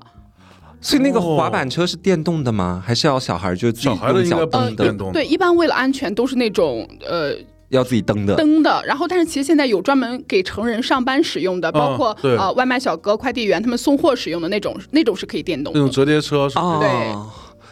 [0.85, 2.81] 所以那个哦滑板车是电动的吗？
[2.85, 4.69] 还是要小孩就自己小孩的用应该不脚蹬的？
[4.69, 7.33] 是电动的对，一般为了安全都是那种呃
[7.69, 8.35] 要自己蹬的。
[8.35, 15.79] 蹬的，然后但是其实现在有专门给成人上班使用的，包括、对呃外卖小哥、快递员他们送货使用的那种，那种是可以电动的。
[15.79, 17.15] 那种折叠车是哦，对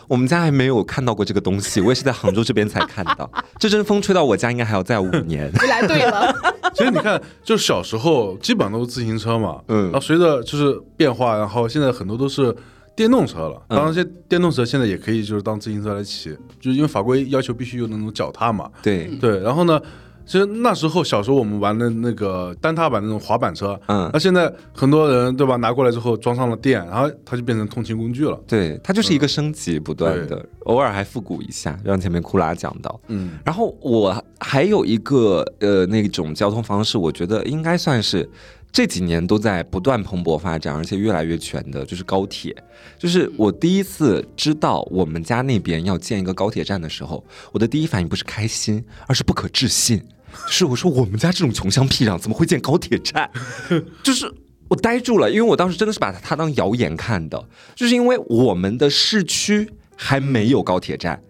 [0.07, 3.29] 我们家还没有看到过这个东西，我也是在杭州这边才看到。
[3.59, 5.49] 这阵风吹到我家，应该还要再五年。
[5.61, 6.35] 你来对了，
[6.73, 12.53] 其实你看，就小时候基本上都是自行车嘛，嗯然后随着就是变化，然后现在很多都是
[12.95, 13.61] 电动车了。
[13.69, 16.29] 嗯当然，这电动车现在也可以就是当自行车来骑，
[16.59, 18.69] 就是因为法规要求必须有那种脚踏嘛。
[18.81, 19.81] 对，对，然后呢，
[20.25, 28.39] 其实那时候小时候我们玩的那个单踏板那种滑板车，嗯那现在很多人对吧，拿过来之后装上了电，然后它就变成通勤工具了。
[28.47, 32.99] 对，它就是一个升级不断的，偶尔还复古一下，让前面库拉讲到。
[33.07, 38.29] 嗯，然后我还有一个呃那种交通方式，我觉得应该算是
[38.73, 42.55] 这几年都在不断蓬勃发展，而且越来越全的，就是高铁。
[42.97, 49.99] 就是我第一次知道我们家那边要建一个高铁站的时候，我的第一反应不是开心，而是不可置信。
[50.47, 53.29] 就是我说我们家这种穷乡僻壤怎么会建高铁站？
[54.01, 54.33] 就是
[54.67, 61.21] 我呆住了，因为我当时真的是把它当谣言看的，就是因为我们的市区还没有高铁站，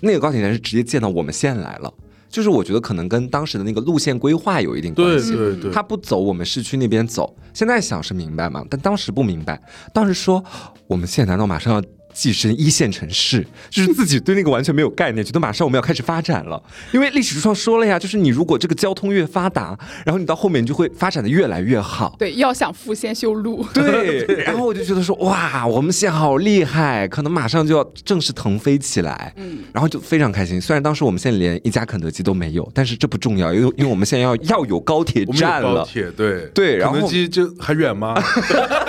[0.00, 1.92] 那个高铁站是直接建到我们县来了。
[2.28, 7.34] 就是我觉得可能跟当时的那个路线规划有一定关对系，对对，他不走我们市区那边走。
[7.54, 9.60] 现在想是明白嘛，但当时不明白。
[9.94, 10.44] 当时说
[10.86, 11.82] 我们现在难道马上要
[12.16, 13.46] 跻身一线城市？
[13.68, 16.60] 就是自己对那个完全没有概念，觉得马上我们要开始发展了。
[16.92, 22.16] 因为历史书上说了呀，就是你如果这个交通越发达，然后你到后面你就会发展的越来越好。
[22.18, 23.66] 对，要想富先修路。
[23.74, 29.32] 对， 然后我就觉得说，哇，我们县好厉害，可能马上就要正式腾飞起来。
[29.36, 30.58] 嗯，然后就非常开心。
[30.58, 35.80] 虽然当时我们县连一家肯德基都没有，但是这不重要，因为因为我们现在要要有高铁我们有站了。
[35.80, 38.14] 高铁，对对然后肯德基就还远吗？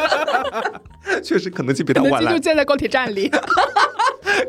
[1.28, 3.30] 确实，肯德基比他肯德晚来，基就建在高铁站里。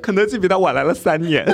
[0.00, 1.44] 肯德基比他晚来了三年。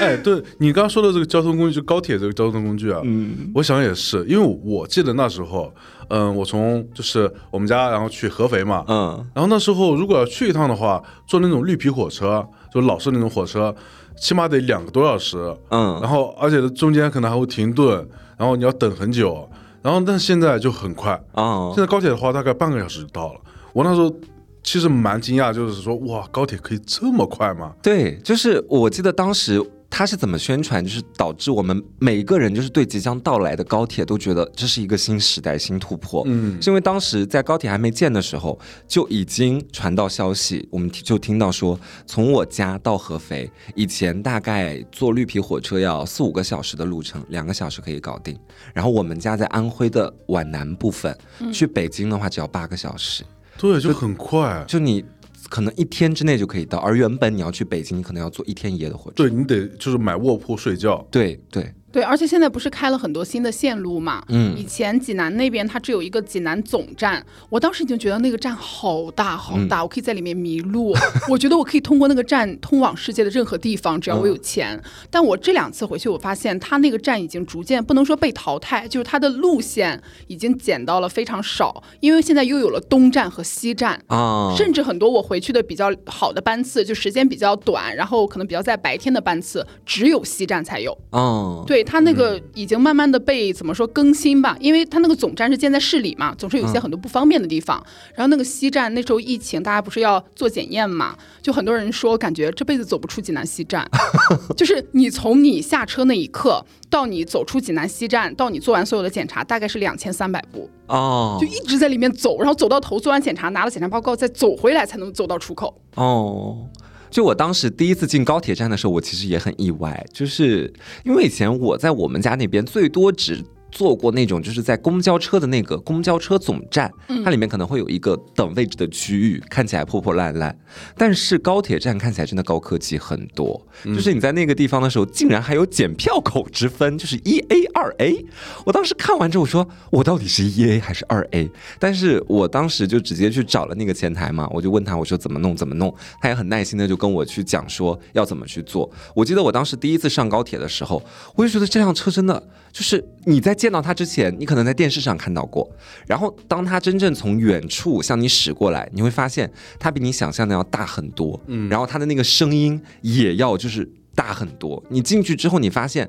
[0.00, 3.50] 哎，对你刚刚说的这个交通工具，就高铁这个交通工具啊，嗯。
[3.54, 5.72] 我想也是，因为我记得那时候，
[6.08, 13.74] 嗯，我从就是我们家然后去合肥嘛，嗯，然后那时候如果要去一趟的话，坐那种绿皮火车，就老式那种火车，
[14.18, 15.36] 起码得两个多小时，
[15.70, 15.98] 嗯。
[16.00, 18.06] 然后而且中间可能还会停顿，
[18.38, 19.48] 然后你要等很久，
[19.86, 23.40] 然后但现在就很快，哦现，在高铁的话大概半个小时就到了。
[23.72, 24.12] 我那时候
[24.60, 27.72] 其实蛮惊讶，就是说哇，高铁可以这么快吗？
[27.80, 36.22] 对，就是我记得当时他是怎么宣传，就是导致我们每一个人就是对即将到来的高铁都觉得这是一个新时代、新突破。
[36.26, 48.38] 嗯是因为当时在高铁还没建的时候，就已经传到消息，我们就听到说，从我家到合肥，以前大概坐绿皮火车要四五个小时的路程，两个小时可以搞定。
[48.74, 51.16] 然后我们家在安徽的皖南部分，
[51.52, 53.24] 去北京的话只要八个小时，
[53.56, 54.64] 对，就很快。
[54.66, 55.04] 就你
[55.48, 59.14] 可能一天之内就可以到，而原本你要去北京，你可能要坐一天一夜的火车。
[59.16, 64.22] 对你得就是买卧铺睡觉，对对，对，而且现在不是开了很多新的线路嘛？
[64.28, 70.94] 嗯以前济南那边它只有一个济南总站，我当时已经觉得那个站好大好嗯大，我可以在里面迷路。
[71.26, 74.78] 我觉得我可以通过那个站通往世界的任何地方，只要嗯我有钱。
[75.10, 83.98] 但我这两次回去，我发现它那个站已经逐渐不能说被淘汰，就是它的路线已经减到了非常少，因为现在又有了东站和西站。
[84.08, 90.94] 啊，甚至很多我回去的比较好的班次，就时间比较短，然后可能比较在白天的班次，只有西站才有。
[91.12, 97.82] 哦，对它那个已经慢慢的被怎么说更新吧，因为它那个总站是建在市里嘛，总是有一些很多不方便的地方。
[98.14, 103.88] 然后那个西站那时候疫情，大家不是要做检验嘛，就很多人说感觉这辈子走不出济南西站，
[104.56, 115.80] 就是你从你下车那一刻到你走出济南西站，到你做完所有的检查，大概是两千三百步，哦就一直在里面走，然后走到头做完检查，拿了检查报告，再走回来才能走到出口。
[115.94, 116.66] 哦。
[117.10, 120.72] 就我当时第一次进高铁站的时候，我其实也很意外，就是
[121.04, 123.42] 因为以前我在我们家那边最多只
[123.76, 126.90] 坐过那种就是在公交车的那个公交车总站，
[127.22, 130.58] 它里面可能会有一个等位置的区域，看起来破破烂烂。
[130.96, 138.24] 但是高铁站看起来真的高科技很多，就是你在那个地方的时候，竟然还有检票口之分，就是一 A 二 A。
[138.64, 141.50] 我当时看完之后，我说我到底是一 A 还是二 A？
[141.78, 148.90] 但是我当时就直接去找了那个前台嘛，我就问他，我说怎么弄怎么弄，他也很耐心的就跟我去讲说要怎么去做。
[149.14, 151.02] 我记得我当时第一次上高铁的时候，
[151.34, 155.68] 我就觉得这辆车真的就是你在见到它之前，你可能在电视上看到过，
[156.06, 164.80] 然后当它真正从远处向你驶过来，你会发现它比你想象的要大很多，嗯，然后它的那个声音也要就是大很多。
[164.88, 166.08] 你进去之后，你发现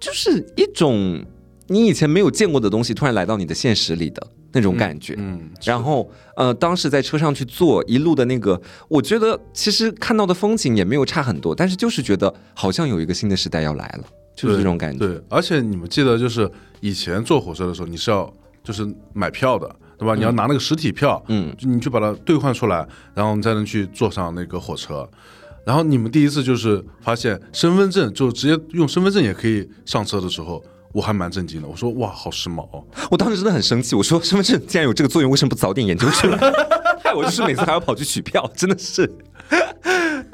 [0.00, 1.24] 就是一种
[1.68, 5.14] 你以前没有见过的东西，突然来到你的现实里的那种感觉。
[5.16, 14.04] 嗯，然后，呃，当时在车上去坐一路的那个，我觉得其实看到的风景也没有差很多，但是就是觉得好像有一个新的时代要来了，
[14.36, 14.98] 就是这种感觉。
[14.98, 16.48] 对，而且你们记得，就是
[16.80, 18.32] 以前坐火车的时候，你是要
[18.62, 19.68] 就是买票的，
[19.98, 20.14] 对吧？
[20.14, 25.08] 你要拿那个实体票，嗯，就你去把它兑换出来，然后你才能去坐上那个火车。
[25.64, 30.62] 然后你们第一次就是发现身份证就直接用身份证也可以上车的时候，
[30.92, 31.66] 我还蛮震惊的。
[31.66, 32.84] 我说哇，好时髦哦！
[33.10, 36.38] 我当时真的很生气，我说身份证既然有这个作用，为什么不早点研究出来？
[37.02, 39.12] 害我就是每次还要跑去取票，真的是。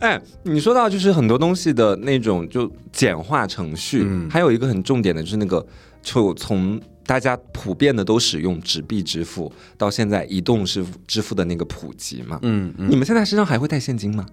[0.02, 5.64] 哎，你说到就是很多东西的那种就简化程序，嗯还有一个很重点的就是那个，
[6.02, 12.40] 就从大家普遍的都使用纸币支付，到现在移动支付支付的那个普及嘛。
[12.42, 14.26] 嗯嗯，你们现在身上还会带现金吗？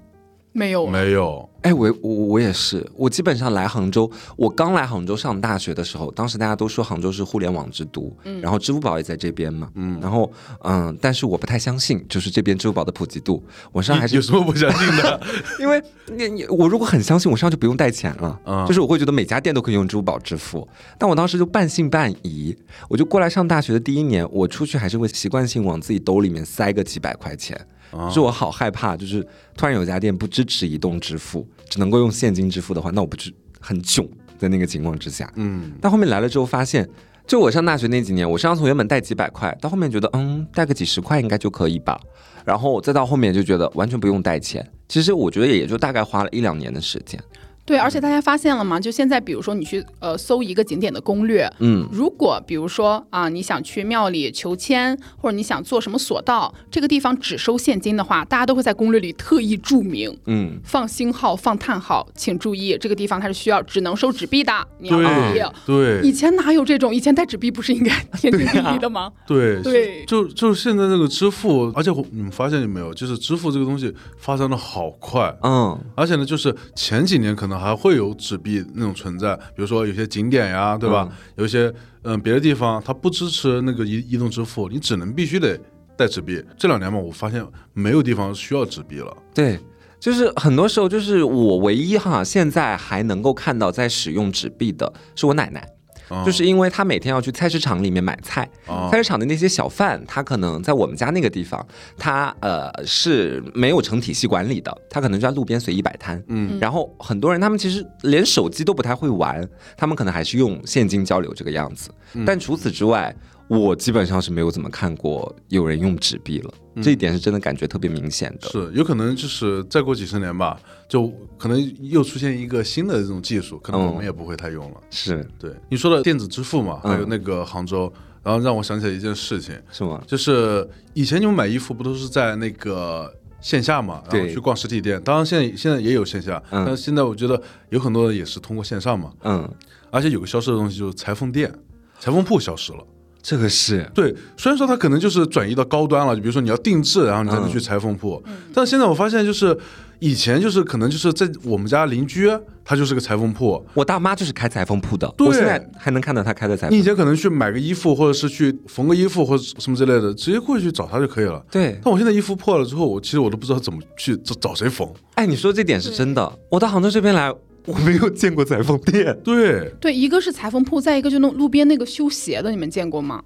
[0.51, 9.99] 没有，没有，哎，我我我也是，我基本上来杭州，我刚来杭州上大学的时候，当时大家都说杭州是互联网之都，然后支付宝也在这边嘛，嗯。
[10.01, 10.29] 然后
[10.63, 15.21] 嗯，但是我不太相信，就是这边支付宝的普及度，我上还是有什么不相信的？
[15.61, 15.81] 因为
[16.17, 18.65] 你你我如果很相信，我上就不用带钱了，嗯。
[18.65, 22.57] 就是我会觉得每家店都可以用支付宝支付，但我当时就半信半疑，
[22.89, 27.55] 我就过来上大学的第一年，我出去还是会习惯性往自己兜里面塞个几百块钱。
[27.91, 29.25] 啊就是我好害怕，就是
[29.55, 34.07] 突然有家店不支持移动支付，只能够用现金支付的话，那我不是很囧？
[34.37, 36.87] 在那个情况之下，嗯，但后面来了之后发现，
[37.27, 41.99] 就我上大学那几年，我身上从原本带几百块，到后面觉得嗯带个几十块应该就可以吧，
[42.45, 44.65] 然后再到后面就觉得完全不用带钱。
[44.87, 47.21] 其实我觉得也就大概花了一两年的时间。
[47.69, 48.79] 对，而且大家发现了吗？
[48.79, 60.17] 就现在，比如说你去呃搜一个景点的攻略，嗯，如果比如说啊，你想去庙里求签，或者你想做什么索道，这个地方只收现金的话，大家都会在攻略里特意注明。
[60.25, 66.01] 嗯，放星号、放叹号，请注意，这个地方它是需要只能收纸币的，你要注意对。
[66.01, 66.95] 以前哪有这种？
[66.95, 69.11] 以前带纸币不是应该 天经地义的吗？
[69.27, 81.09] 对对就就是现在那个支付，而且你们发现没有，就是支付这个东西发展的好快，嗯，而且呢，就是前几年可能还会有纸币那种存在，比如说有些景点呀，对吧？
[81.35, 81.71] 有一些
[82.03, 85.59] 嗯别的地方它不支持那个移移动支付，你只能必须得
[85.97, 86.43] 带纸币。
[86.57, 89.15] 这两年嘛，我发现没有地方需要纸币了。
[89.33, 89.59] 对，
[89.99, 95.67] 就是很多时候，就是我唯一哈，现在还能够看到在使用纸币的是我奶奶。
[96.09, 101.65] 啊就是因为他每天要去菜市场里面买菜，啊菜市场的那些小贩，他可能在我们家那个地方，
[101.97, 106.21] 他呃是没有成体系管理的，他可能就在路边随意摆摊。
[106.27, 109.47] 嗯，然后很多人他们其实连手机都不太会玩，
[109.77, 111.89] 他们可能还是用现金交流这个样子。
[112.13, 113.15] 嗯但除此之外，
[113.49, 118.47] 我基本上是没有怎么看过有人用纸币了，这一点是真的感觉特别明显的。
[118.47, 124.77] 是有可能就是再过几十年吧，就可能又出现一个新的这种技术，可能我们嗯也不会太用了。
[124.91, 127.91] 是对你说的电子支付嘛，嗯还有那个杭州，
[128.21, 129.99] 然后让我想起来一件事情，是吗？
[130.05, 139.51] 就是以前你们买衣服不都是在那个线下嘛，然后去逛实体店，当然现在现在也有线下，嗯但是现在我觉得有很多人也是通过线上嘛，嗯，
[139.89, 141.51] 而且有个消失的东西就是裁缝店、
[141.99, 142.85] 裁缝铺消失了。
[143.21, 148.21] 这个是对，虽然说它可能就是转移到高端了，就比如说你要定制，然后你才能去裁缝铺。
[148.53, 149.57] 但是现在我发现，就是
[149.99, 152.29] 以前就是可能就是在我们家邻居，
[152.63, 153.63] 他就是个裁缝铺。
[153.73, 156.75] 我大妈就是开裁缝铺的，对我现在还能看到她开的裁缝。
[156.75, 161.43] 你以前可能去买个衣服，或者是去缝个衣服，或者什么之类的，直接过去找他就可以了。
[161.51, 164.87] 对，但我现在衣服破了之后，我其实我都不知道怎么去找找谁缝。
[165.15, 166.31] 哎，你说这点是真的。
[166.49, 167.33] 我到杭州这边来，
[167.65, 169.17] 我没有见过裁缝店。
[169.23, 173.23] 对，对，一个是裁缝铺，再一个就那路边那个修鞋的，你们见过吗？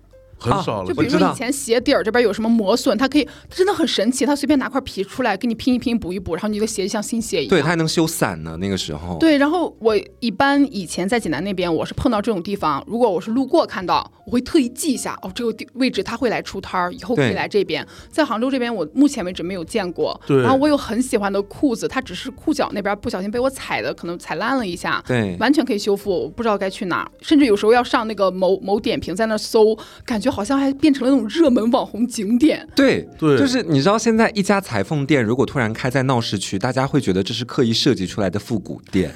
[0.52, 0.88] 很少了。
[0.88, 7.50] 就比如说以前鞋底儿这边有什么磨损，它可以，它真的很神奇，它随便拿块皮出来给你拼一拼、补一补，然后你的鞋就像新鞋一样。
[7.50, 8.58] 对，它还能修伞呢。
[8.60, 17.86] 那个时候，对，然后我一般以前在济南那边，我是碰到这种地方，如果我是路过看到，我会特意记一下，哦，这个地位置它会来出摊儿，以后可以来这边。
[18.10, 20.20] 在杭州这边，我目前为止没有见过。
[20.26, 25.04] 对然后我有很喜欢的裤子，它只是裤脚那边不小心被我踩的，可能踩烂了一下。
[25.08, 32.68] 对，完全可以修复，我不知道该去哪儿，甚至有时候要上那个某某点评，在那儿搜，感觉好像还变成了那种热门网红景点。
[32.76, 39.14] 对对就是你知道，现在一家裁缝店如果突然开在闹市区，大家会觉得这是刻意设计出来的复古店，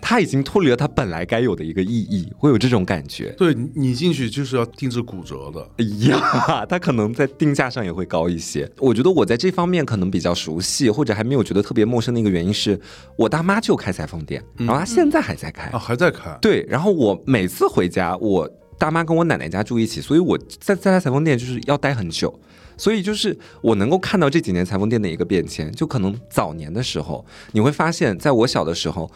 [0.00, 3.34] 它已经脱离了它本来该有的一个意义，会有这种感觉。
[3.38, 5.68] 对你你进去就是要定制骨折的。
[5.78, 8.70] 哎 呀，它可能在定价上也会高一些。
[8.78, 12.78] 我觉得我在这方面可能比较熟悉，或者还没有觉得特别陌生的一个原因是，
[13.16, 15.70] 我大妈就开裁缝店，然后她现在还在开。
[15.70, 16.36] 啊，还在开。
[16.40, 18.48] 对，然后我每次回家，我
[18.82, 22.36] 大妈跟我奶奶家住一起，所以我在在她裁缝店就是要待很久。
[22.76, 29.08] 所以就是我能够看到这几年裁缝店的一个变迁，就可能早年的时候，你会发现在我小的时候，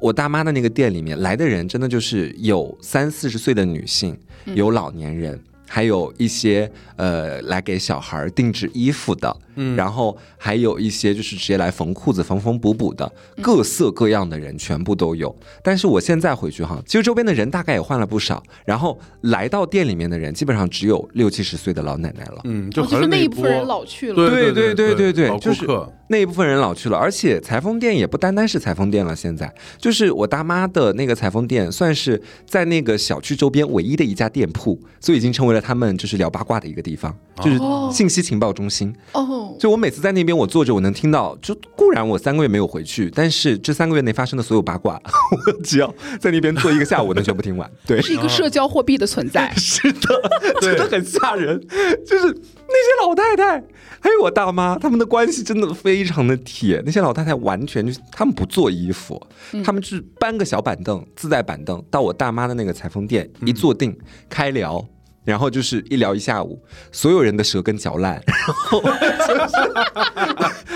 [0.00, 4.18] 我大妈的那个店里面来的人真的就是有三四十岁的女性，
[4.56, 5.40] 有老年人。
[5.74, 13.10] 还有一些呃来给小孩儿定制衣服的，嗯，然后还有一些就是直接来缝裤子、缝缝补补的，
[13.40, 15.34] 各色各样的人全部都有。
[15.62, 22.42] 但是我现在回去哈，其实周边的人大概也换了不少，然后来到店里面的人基本上只有六七十岁的老奶奶了。
[22.44, 24.14] 嗯，就就是那一部分人老去了。
[24.14, 25.92] 对对对对对就是顾客。
[26.12, 38.94] 那一部分人老去了，而且裁缝店也不单单是裁缝店了，现在就是我大妈的那个裁缝店，算是在那个小区周边唯一的一家店铺，所以已经成为了他们就是聊八卦的一个地方，就是哦信息情报中心。
[39.14, 45.00] 哦，就我每次在那边，我坐着，我能听到，就固然我三个月没有回去，但是这三个月内发生的所有八卦，
[45.46, 47.70] 我只要在那边坐一个下午，我能全部听完。
[47.86, 49.50] 对，是一个社交货币的存在。
[49.56, 50.22] 是的，
[50.60, 51.58] 真的很吓人。
[52.06, 52.36] 就是
[52.72, 53.64] 那些老太太，
[54.00, 56.82] 还有我大妈，他们的关系真的非常的铁。
[56.86, 59.20] 那些老太太完全就是，他们不做衣服，
[59.64, 63.96] 他们就是搬个小板凳，自带板凳到我大妈的那个裁缝店一坐定
[64.28, 64.84] 开聊。
[65.24, 66.60] 然后就是一聊一下午，
[66.90, 68.88] 所有人的舌根嚼烂，然后就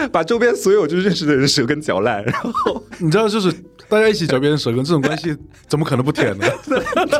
[0.01, 3.53] 是把周边所有就认识的人舌根嚼烂，然后你知道，就是
[3.91, 5.37] 大家一起嚼别人舌根，这种关系
[5.69, 6.47] 怎么可能不甜呢？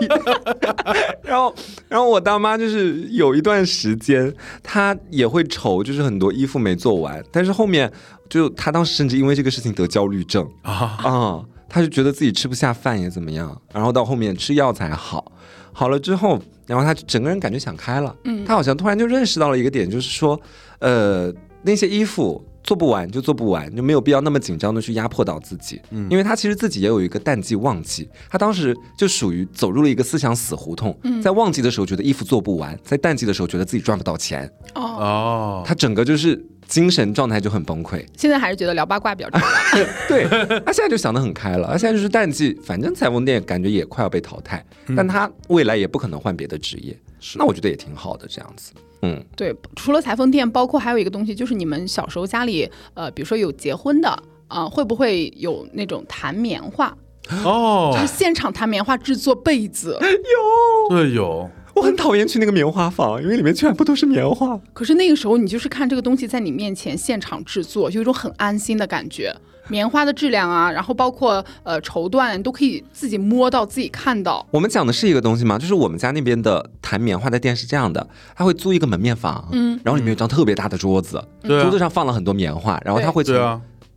[1.23, 1.55] 然后，
[1.89, 7.91] 然后我大妈就是有一段时间，她也会愁，就是很多衣服没做完，但是后面
[8.29, 10.49] 就她当时甚至因为这个事情得焦虑症。
[10.63, 15.33] 啊，啊，她就觉得自己吃不下饭也怎么样，然后到后面吃药才好，
[15.73, 20.41] 好了之后，然后她整个人感觉想开了，嗯，她好像突然就认识到了一个点，就是说，
[20.81, 22.45] 呃，那些衣服。
[22.67, 25.81] 做不完就做不完，就没有必要那么紧张的去压迫到自己。
[25.91, 30.95] 嗯，因为他其实自己也有一个淡季旺季，他当时就属于走入了一个思想死胡同。
[31.23, 38.05] 在旺季的时候觉得衣服做不完，在淡季的时候觉得自己赚不到钱，哦，哦，他整个就是精神状态就很崩溃。
[38.17, 39.47] 现在还是觉得聊八卦比较重要。
[40.09, 40.25] 对
[40.65, 44.65] 他现在就想得很开了，他现在就是淡季，反正裁缝店感觉也快要被淘汰，
[44.97, 46.99] 但他未来也不可能换别的职业，
[47.37, 48.73] 那我觉得也挺好的这样子。
[49.07, 54.09] 嗯，对，除了裁缝店，包括还有一个东西，就是你们小时候家里，呃，比如说有结婚的，
[54.49, 56.97] 啊、会不会有那种弹棉花，
[57.45, 59.97] 哦就，是现场弹棉花制作被子？
[60.03, 64.59] 有对，有，我很讨厌去那个棉花房，因为里面全部都是棉花。
[64.73, 69.35] 可是那个时候你就是看这个东西在你面前现场制作，有一种很安心的感觉。
[69.69, 74.47] 棉花的质量啊，然后包括呃绸缎，都可以自己摸到、自己看到。
[74.51, 75.59] 我们讲的是一个东西吗？
[75.59, 83.35] 就是我们家那边的弹棉花的店是这样的，他会租一个门面房，嗯，然后里面有一张特别大的桌子，对啊，桌子上放了很多棉花，然后他会从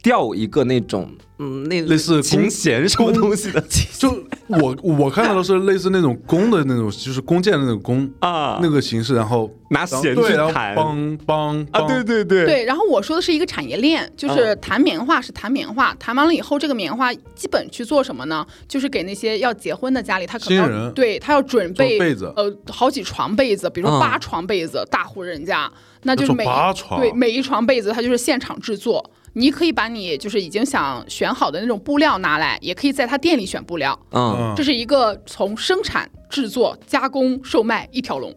[0.02, 3.62] 吊一个那种嗯那类似琴弦什么东西的
[3.98, 4.10] 就
[4.48, 10.76] 我我看到的是类似那种弓的那种，就是弓箭的那种弓啊，那个形式，然后拿弦去弹。
[10.76, 18.46] 梆梆啊，对对对，对，然后我说的是一个产业链，就是弹棉花是弹棉花，弹完了以后，这个棉花基本去做什么呢？
[18.68, 25.72] 就是给那些要结婚的家里，他可能要对他要准备被子呃好几床被子，比如八床被子，大户人家，
[26.04, 27.00] 那就是每八床。
[27.00, 29.12] 对每一床被子，他就是现场制作。
[29.34, 33.98] 你可以把你就是已经想选好的那种布料拿来，也可以在他店里选布料。
[34.12, 38.34] 嗯，嗯这是一个从生产、制作、加工、售卖一条龙。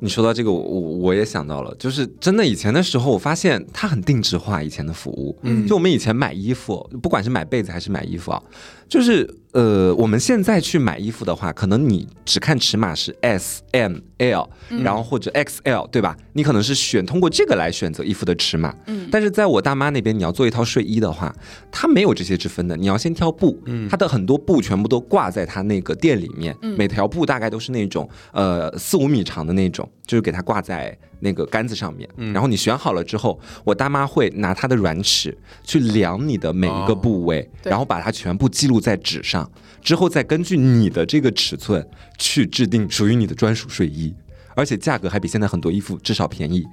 [0.00, 8.42] 你说到这个，我我我也想到了，就是真的以前的时候，我发现它很定制化，以前的服务，嗯就我们以前买衣服，不管是买被子还是买衣服啊，
[8.88, 14.48] 就是呃，我们现在去买衣服的话，可能你只看尺码是 S、M、L，
[14.82, 16.16] 然后或者 XL，对吧？
[16.32, 18.74] 你可能是选通过这个来选择衣服的尺码。
[18.86, 21.32] 嗯但是在我大妈那边，你要做一套睡衣的话，
[21.70, 32.08] 它没有这些之分的，你要先挑布，它的很多布全部都挂在它那个店里面，每条布大概都是那种呃四五米长的那种，就是给它挂在那个杆子上面。
[32.32, 39.50] 然后你选好了之后，我大妈会拿她的软尺去量你的每一个哦部位，对然后把它全部记录在纸上，
[39.82, 41.86] 之后再根据你的这个尺寸
[42.18, 44.14] 去制定属于你的专属睡衣，
[44.54, 46.64] 而且价格还比现在很多衣服至少便宜，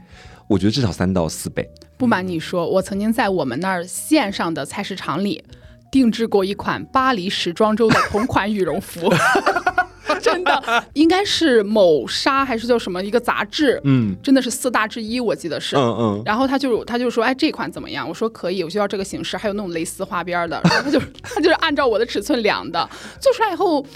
[0.47, 1.67] 我觉得至少三到四倍。
[1.97, 5.43] 不瞒你说，我曾经在我们那儿线上的菜市场里
[5.91, 9.11] 定制过一款巴黎时装周的同款羽绒服。
[10.20, 15.76] 真的，应该是某纱还是叫什么一个杂志，嗯真的是四大之一，我记得是。
[15.76, 18.07] 嗯嗯，然后他就他就说，哎，这款怎么样？
[18.07, 20.59] 我说可以，我就要这个形式，还有那种蕾丝花边儿的。
[20.64, 22.89] 然后他就 他就是按照我的尺寸量的，
[23.20, 23.88] 做出来以后不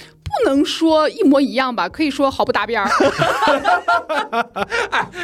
[0.43, 2.89] 能说一模一样吧，可以说毫不搭边儿。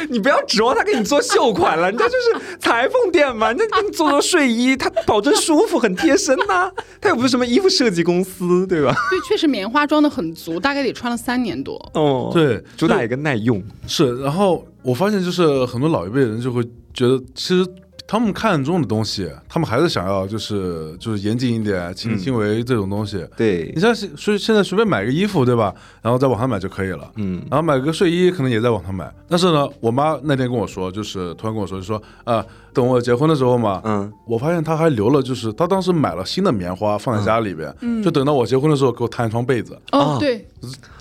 [0.08, 8.94] 你不要指望他给你做秀款了，人家就是裁缝店嘛，人家给你做做睡衣，他保证舒服，很贴身呐、 他又不是什么衣服设计公司，对吧？
[9.10, 11.74] 对，确实棉花装的很足，大概得穿了三年多。
[11.94, 13.62] 哦，，对，主打一个耐用。
[13.86, 17.66] 是，然后我发现就是很多老一辈人就会觉得，其实
[18.12, 23.26] 他们看中的东西，他们还是想要就是就是严谨一点、亲力亲为这种东西。
[23.34, 23.72] 对。
[23.74, 25.74] 你，像是所以现在随便买个衣服，对吧？
[26.02, 27.10] 然后在网上买就可以了。
[27.16, 27.42] 嗯。
[27.50, 32.44] 然后买个睡衣可能也在网上买，但是呢，我妈那天跟我说，就是突然跟我说，就说啊、
[32.74, 38.02] 等我结婚的时候嘛，嗯，我发现她还留了，就是她当时买了新的棉花放在家里边，嗯。
[38.02, 40.46] 就等到我结婚的时候给我摊一床被子，哦哦，对，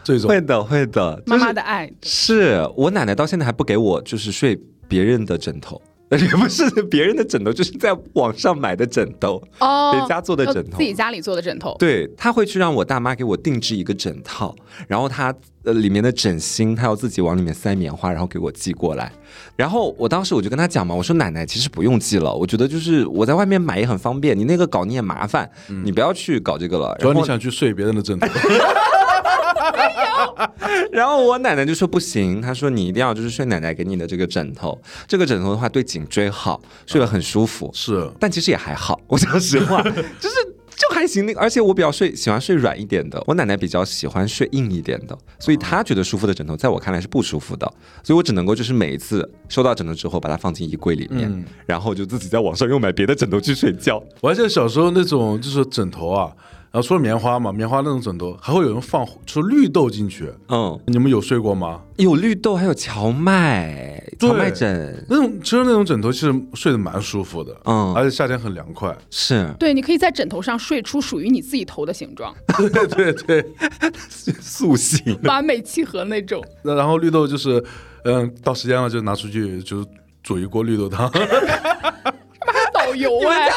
[0.01, 0.29] 这种。
[0.29, 1.91] 会的会的，妈就是妈的爱。
[2.03, 4.57] 是我奶奶到现在还不给我就是睡
[4.87, 5.81] 别人的枕头。
[6.17, 11.75] 也不是别人的枕头，就是在网上买的枕头，哦，别家做的呃枕头自己家里做的枕头。
[11.79, 14.53] 对，他会去让我大妈给我定制一个枕套，
[14.87, 15.33] 然后他
[15.63, 19.11] 呃里面的枕芯，他要自己往里面塞棉花，然后给我寄过来。
[19.55, 25.49] 然后我当时我就跟他讲嘛，我说奶奶其实不用寄了，我觉得就是我在外面买也很方便，你那个搞你也麻烦，
[25.85, 26.95] 你不要去搞这个了。
[26.99, 28.27] 然后主要你想去睡别人的枕头，
[30.91, 37.69] 然后我奶奶就说不行，她说你一定要就是睡奶奶给你的这个枕头，这个枕头的话对颈椎好，睡得很舒服。
[37.73, 40.35] 是但其实也还好，我讲实话，就是
[40.75, 41.25] 就还行。
[41.25, 47.71] 那个，而且我比较睡喜欢睡软一点的，我奶奶比较喜欢睡硬一点的，所以她觉得舒服的枕头，在我看来是不舒服的，
[48.03, 54.01] 所以我只能够就是每一次收到枕头之后，把它放进衣柜里面，嗯然后就自己在网上又买别的枕头去睡觉。
[54.21, 56.31] 我还记得小时候那种就是枕头啊，
[56.71, 61.81] 然后除了棉花嘛，棉花那种枕头还会有人放出绿豆进去，嗯，你们有睡过吗？
[61.97, 68.97] 有绿豆，还有荞麦，对荞麦枕，那种其实那种枕头其实睡得蛮舒服的，嗯而且夏天很凉快。
[69.09, 73.45] 是对，你可以在枕头上睡出属于你自己头的形状，对对对，
[74.39, 75.19] 塑形。
[75.23, 76.41] 完美契合那种。
[76.63, 77.61] 那然后绿豆就是，
[78.05, 79.85] 嗯，到时间了就拿出去就
[80.23, 81.11] 煮一锅绿豆汤。
[82.73, 83.49] 导游哎，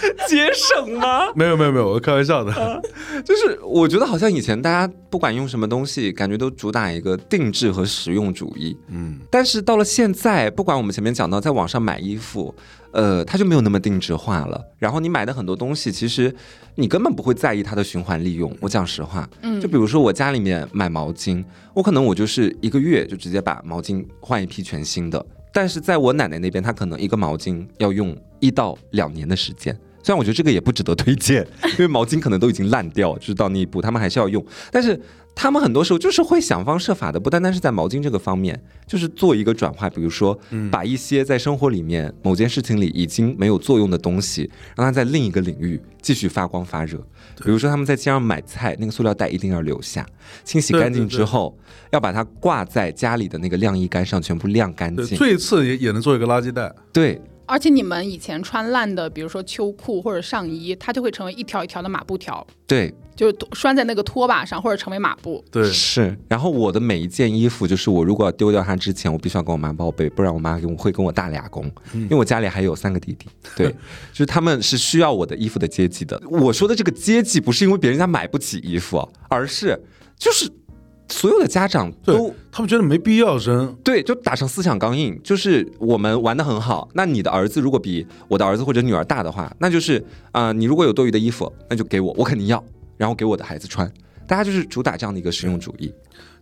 [0.28, 1.32] 节省吗？
[1.34, 2.52] 没有没有没有，我开玩笑的。
[3.24, 8.76] 就是我觉得好像以前大家不管用什么东西，感觉都主打一个定制和实用主义。
[8.88, 12.54] 嗯，但是到了现在，不管我们前面讲到在网上买衣服，
[12.92, 14.62] 呃，它就没有那么定制化了。
[14.78, 16.34] 然后你买的很多东西，其实
[16.74, 18.54] 你根本不会在意它的循环利用。
[18.60, 21.44] 我讲实话，嗯就比如说我家里面买毛巾，
[21.74, 29.78] 我可能我就是一个月就直接把毛巾换一批全新的，但是在我奶奶那边，她可能一个毛巾要用一到两年的时间。
[30.08, 31.46] 虽然我觉得这个也不值得推荐，
[31.76, 34.42] 因为毛巾可能都已经烂掉，就是到那一步，他们还是要用。
[34.72, 34.98] 但是
[35.34, 40.38] 他们很多时候就是会想方设法的，不单单是在毛巾这个方面，就是做一个转化，比如说
[40.70, 46.96] 把一些在生活里面某件事情里已经没有作用的东西，让它在另一个领域继续发光发热。
[47.44, 50.06] 比如说他们在街上买菜，那个塑料袋一定要留下，
[50.42, 51.54] 清洗干净之后
[51.90, 55.18] 要把它挂在家里的那个晾衣杆上，全部晾干，净。
[55.18, 56.74] 最次也也能做一个垃圾袋。
[56.92, 65.42] 对，而且你们以前穿烂的，比如说秋裤或者上衣，它就会成为一条一条的马布条，对，就是拴在那个拖把上，或者成为马布。
[65.50, 66.16] 对，是。
[66.28, 73.26] 然后我的每一件衣服，就是我如果要丢掉它之前，我必须要跟我妈报备，不然我妈跟我会跟我大俩工，因为我家里还有三个弟弟。
[73.56, 73.74] 对，
[74.12, 76.20] 就是他们是需要我的衣服的阶级的。
[76.30, 79.82] 我说的这个阶级，不是因为别人家买不起衣服，而是
[80.18, 80.50] 就是
[81.08, 82.34] 所有的家长都。
[82.50, 83.72] 他们觉得没必要扔。
[83.84, 86.88] 对，就打成思想钢印，就是我们玩的很好。
[86.94, 92.62] 那你的儿子如果比我的儿子或者女儿大的话，那就是啊、你如果有多余的衣服，那就给我，我肯定要，
[92.96, 93.88] 然后给我的孩子穿。
[94.26, 95.92] 大家就是主打这样的一个实用主义。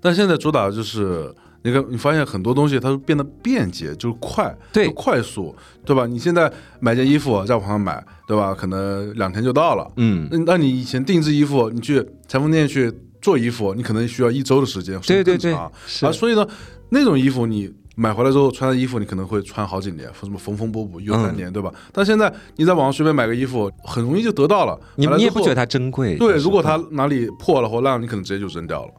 [0.00, 1.30] 但现在主打就是，
[1.62, 5.54] 你看，你发现很多东西它都变得便捷，就是快，对快速，
[5.84, 6.06] 对吧？
[6.06, 6.50] 你现在
[6.80, 8.54] 买件衣服在网上买，对吧？
[8.54, 9.86] 可能两天就到了。
[9.96, 12.90] 嗯，那那你以前定制衣服，你去裁缝店去
[13.26, 16.46] 做衣服，你可能需要一周的时间，对对对甚至更长，啊，所以呢，
[16.90, 21.72] 那种衣服你买回来之后穿的衣服，你可能会穿好几年，什么缝缝补补用三嗯年，对吧？
[21.92, 24.78] 但现在你在网上随便买个衣服，很容易就得到了。
[24.94, 26.14] 你买来之后你也不觉得它珍贵？
[26.16, 28.92] 对，如果它哪里破了或烂了，你可能直接就扔掉了。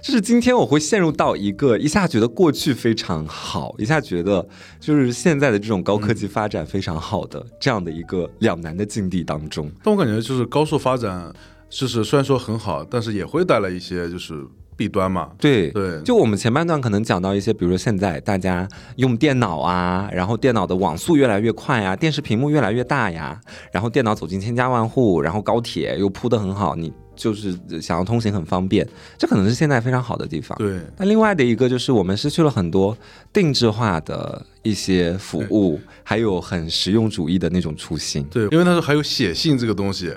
[0.00, 4.46] 就是今天我会陷入到一个一下觉得过去非常好，一下觉得
[4.80, 9.70] 就是现在的这种高科技发展非常好的这样的一个两难的境地当中。
[9.82, 11.32] 但我感觉就是高速发展，
[11.68, 14.44] 就是虽然说很好，但是也会带来一些就是
[14.76, 15.30] 弊端嘛。
[15.38, 23.40] 对对就我们前半段可能讲到一些，比如说现在大家用电脑啊，然后电脑的网速越来越快呀，电视屏幕越来越大呀，
[23.72, 28.86] 然后电脑走进千家万户，然后高铁又铺得很好，你就是想要通行很方便，
[29.16, 30.58] 这可能是现在非常好的地方。
[30.58, 32.96] 对，那另外的一个就是我们失去了很多
[33.32, 38.24] 定制化的一些服务，还有很实用主义的那种初心。
[38.30, 40.10] 对，因为那时候还有写信这个东西。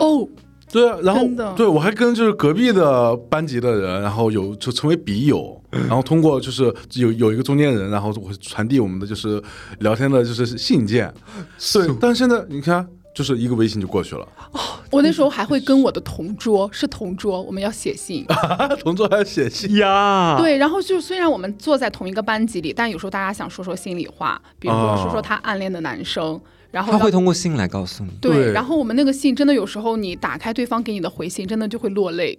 [0.00, 0.26] 哦，
[0.72, 9.42] 对啊，然后对我还跟就是隔壁的班级的人，然后有就成为笔友， 然后通过就是有有一个中间人，然后我会传递我们的就是
[9.80, 11.12] 聊天的就是信件。
[11.72, 14.60] 对，但是现在你看，就是一个微信就过去了，哦
[14.92, 18.24] 我那时候还会跟我的同桌，是同桌，我们要写信。
[18.82, 19.76] 同桌还要写信。
[19.76, 26.40] 呀， 对，然后就虽然我们坐在同一个班级里，但有时候大家想说说心里话，比如说哦说说他暗恋的男生，
[26.70, 28.10] 然后他会通过信来告诉你。
[28.20, 32.38] 对然后我们那个信真的有时候你打开对方给你的回信，真的就会落泪。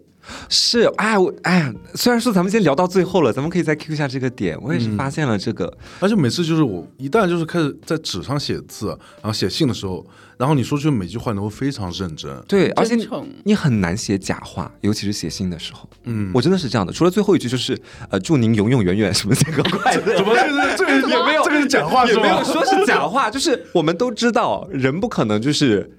[0.49, 4.57] 是，哎，我哎，虽然说咱们先聊到最后了，咱们可以再 Q 一下这个点。
[4.61, 8.87] 我也是发现了这个，而且每次就是我一旦就是开始在纸上写字，
[9.21, 10.05] 然后写信的时候，
[10.37, 12.31] 然后你说出每句话你都会非常认真。
[12.47, 12.95] 对，而且
[13.43, 15.89] 你很难写假话，尤其是写信的时候。
[16.03, 20.17] 嗯，我真的是这样的，除了最后一句就是呃，祝您永永远远什么健康 快乐。
[20.17, 20.35] 怎么
[20.77, 22.43] 这个这个也没有 这个是假话是也没有？
[22.43, 25.89] 说是假话，就是我们都知道，人不可能就是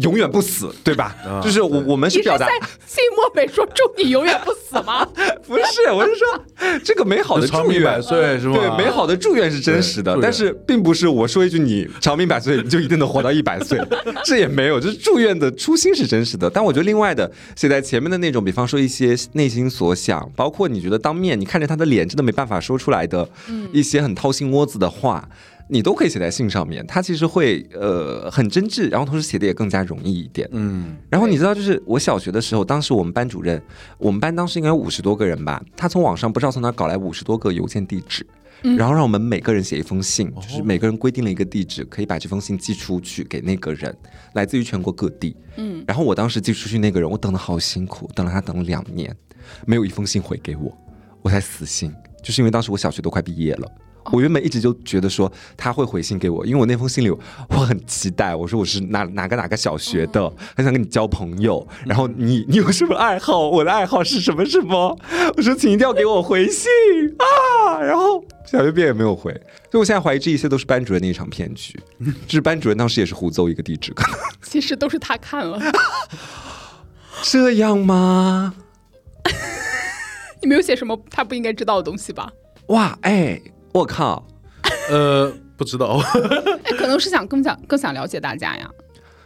[0.00, 1.14] 永远不死，对吧？
[1.24, 5.04] 啊就是我我们是表达你是在信末尾说祝你永远不死吗？
[5.46, 8.02] 不是，我是说这个美好的祝长命百愿。
[8.02, 8.54] 岁是吧？
[8.54, 13.78] 对，美好的祝愿是真实的，但是并不是我说一句你长命百岁，你就一定能活到一百岁，
[14.24, 16.48] 这也没有，就是祝愿的初心是真实的。
[16.48, 23.28] 但我觉得另外的写在前面的那种，比方说一些内心所想，包括你觉得当面你看着他的脸真的没办法说出来的
[23.72, 25.28] 一些很掏心窝子的话。
[25.72, 30.46] 你都可以写在信上面，它其实会呃很真挚，然后同时写的也更加容易一点。
[30.52, 33.60] 嗯，然后你知道，就是我小学的时候，当时我们班主任，
[33.96, 38.26] 我们班当时应该有五十多个人吧，他从网上不知道从哪搞来五十多个邮件地址，
[38.76, 43.96] 然后让我们每个人写一封信，就是每个人规定了一个地址，可以把这封信寄出去给那个人，
[44.34, 45.34] 来自于全国各地。
[45.56, 49.16] 嗯，然后我当时寄出去那个人，我等的好辛苦，等了他等了两年，
[49.66, 50.76] 没有一封信回给我，
[51.22, 51.90] 我才死心，
[52.22, 53.72] 就是因为当时我小学都快毕业了。
[54.10, 63.48] 我原本一直就觉得说他会回信给我，因为我那封信里我很期待，我说我是哪哪个哪个小学的，很想跟你交朋友，然后你你有什么爱好？
[63.48, 64.98] 我的爱好是什么什么？
[65.36, 66.68] 我说请一定要给我回信
[67.18, 67.80] 啊！
[67.80, 69.32] 然后小学毕业也没有回，
[69.70, 71.78] 所以我现在怀疑这一切都是班主任的一场骗局，
[72.26, 75.58] 就是班主任当时也是胡诌一个地址，可能 其实都是他看了，
[77.22, 78.54] 这样吗？
[80.42, 82.32] 你没有写什么他不应该知道的东西吧？
[82.66, 83.40] 哇，哎，
[83.72, 84.26] 我靠！
[84.90, 85.98] 呃，不知道，
[86.64, 88.68] 哎， 可能是想更想更想了解大家呀。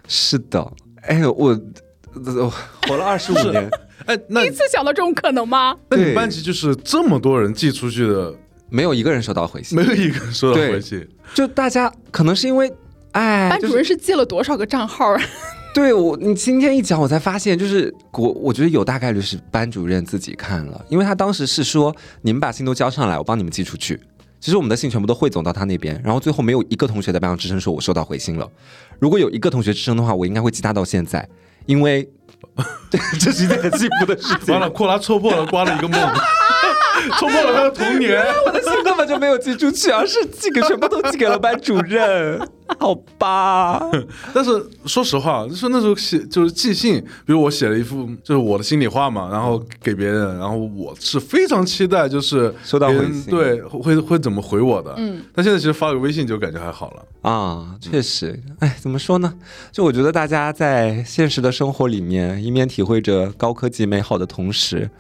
[0.07, 0.73] 是的，
[1.03, 1.59] 哎，我
[2.15, 2.53] 我
[2.87, 3.69] 活了二十五年，
[4.07, 5.77] 哎，那第一次想到这种可能吗？
[5.91, 8.33] 那你对班级就是这么多人寄出去的
[8.71, 11.07] 没有一个人收到回信没，有一个人收到回信。
[11.35, 12.73] 就大家可能是因为，
[13.13, 15.21] 哎，班主任是借了多少个账号啊？
[15.75, 24.01] 对我，你今天一讲，我才发现，就是我，我觉得有大概率是班主任自己看了，因为他当时是说，你们把信都交上来，我帮你们寄出去。
[24.47, 28.49] 其实我们的信全部都汇总到他那边，然后最后没有一个同学在班上吱声说我收到回信了。
[29.01, 31.29] 如果有一个同学吱声的话，我应该会记他到现在，
[31.65, 32.09] 因为，
[33.19, 34.61] 这是一件很幸福的事情完。
[34.61, 35.99] 了，库拉戳破了瓜的一个梦，
[37.19, 38.23] 戳破了他的童年。
[38.47, 42.41] 我的信根本就没有寄出去，而是寄给全部都寄给了班主任。
[42.81, 43.81] 好吧，
[44.35, 44.51] 但是
[44.87, 54.93] 说实话，就是那时候写就是寄信，比如我写了一幅就是我的心里话嘛，然后给别人，然后我是非常期待就是收到回信对会会怎么回我的。
[54.97, 57.03] 嗯，但现在其实发个微信就感觉还好了。
[57.23, 59.33] 啊，确实，哎，怎么说呢？
[59.71, 64.91] 就我觉得大家在现实的生活里面，一面体会着高科技美好的同时，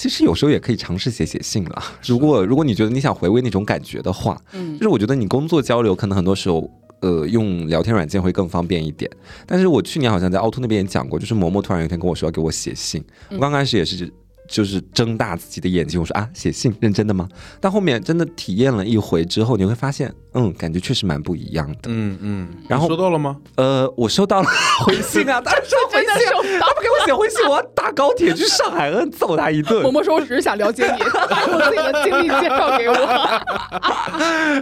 [0.00, 1.82] 其实有时候也可以尝试写写信了。
[2.06, 6.70] 如果如果你觉得你想回味那种感觉的话，嗯就是我觉得你工作交流可能很多时候。
[7.02, 9.10] 呃，用聊天软件会更方便一点，
[9.46, 14.12] 但是我去年好像在凹凸那边也讲过，就是嬷嬷突然有一天跟我说要给我写信，我刚开始也是
[14.46, 17.26] 就是睁大自己的眼睛，我说啊，写信认真的吗？
[17.58, 21.78] 但后面真的体验了一回之后，你会发现，嗯，感觉确实蛮不一样的。
[21.88, 23.36] 嗯嗯，然后收到了吗？
[23.56, 24.48] 呃，我收到了
[24.86, 29.90] 回信啊， 当然收到回信啊，他不给我写回信，我要打高铁去上海嗯揍他一顿嬷。
[29.90, 32.94] 嬷说：“我只是想了解你， 把我自己的经历介绍给我。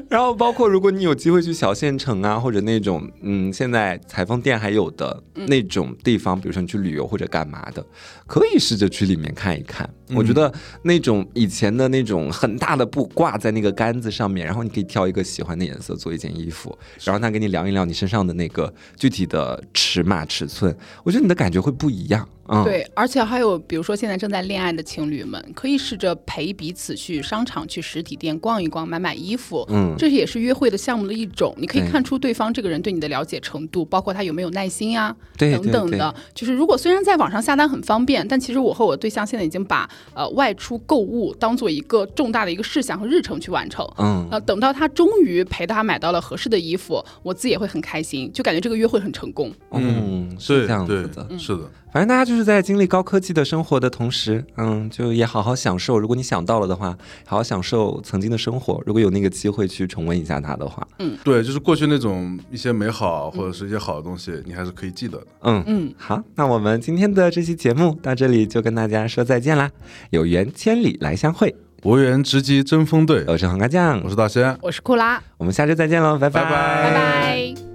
[0.08, 7.84] 然后包括如果你有机会去小县城啊，或者那种嗯，现在裁缝店还有的那种地方，比如说你去旅游或者干嘛的，
[8.26, 9.88] 可以试着去里面看一看。
[10.14, 10.50] 我觉得
[10.82, 22.28] 那种以前的那种很大的布挂在那个杆子上面，然后你可以挑一个喜欢的颜色做一件衣服，然后他给你量一量你身上的那个具体的尺码尺寸，我觉得你的感觉会不一样。
[22.50, 29.66] 嗯，对，而且还有，比如说现在正在恋爱的情侣们，可以试着陪彼此去商场、去实体店逛一逛，买买衣服。
[29.68, 31.54] 嗯这也是约会的项目的一种。
[31.58, 36.14] 你可以看出对方这个人对你的了解程度，包括他有没有耐心啊，对等等的。
[36.34, 43.86] 就是如果虽然在网上下单很方便，但其实我和我对象现在已经把呃外出购物当做一个重大的一个事项和日程去完成。
[43.98, 49.52] 嗯，呃，等到他终于陪他买到了合适的衣服，我自己也会很开心，就感觉这个约会很成功。
[49.72, 51.38] 嗯，是这样子的。
[51.38, 51.70] 是的。
[51.90, 55.98] 反正大家就是在经历高科技的生活的同时，嗯，就也好好享受。
[55.98, 56.90] 如果你想到了的话，
[57.24, 58.82] 好好享受曾经的生活。
[58.84, 65.26] 如果有那个机会去重温一下它的话，嗯对，就是过去那种一些美好或者是一些好的东西，你还是可以记得的。
[65.40, 69.70] 嗯嗯，好，那我们今天的这期节目到这里就跟大家说再见啦。
[70.10, 74.56] 有缘千里来相会，无缘直击争锋队，我是黄瓜酱我，是大仙。
[74.60, 77.67] 我是库拉，我们下周再见喽，拜拜拜拜拜。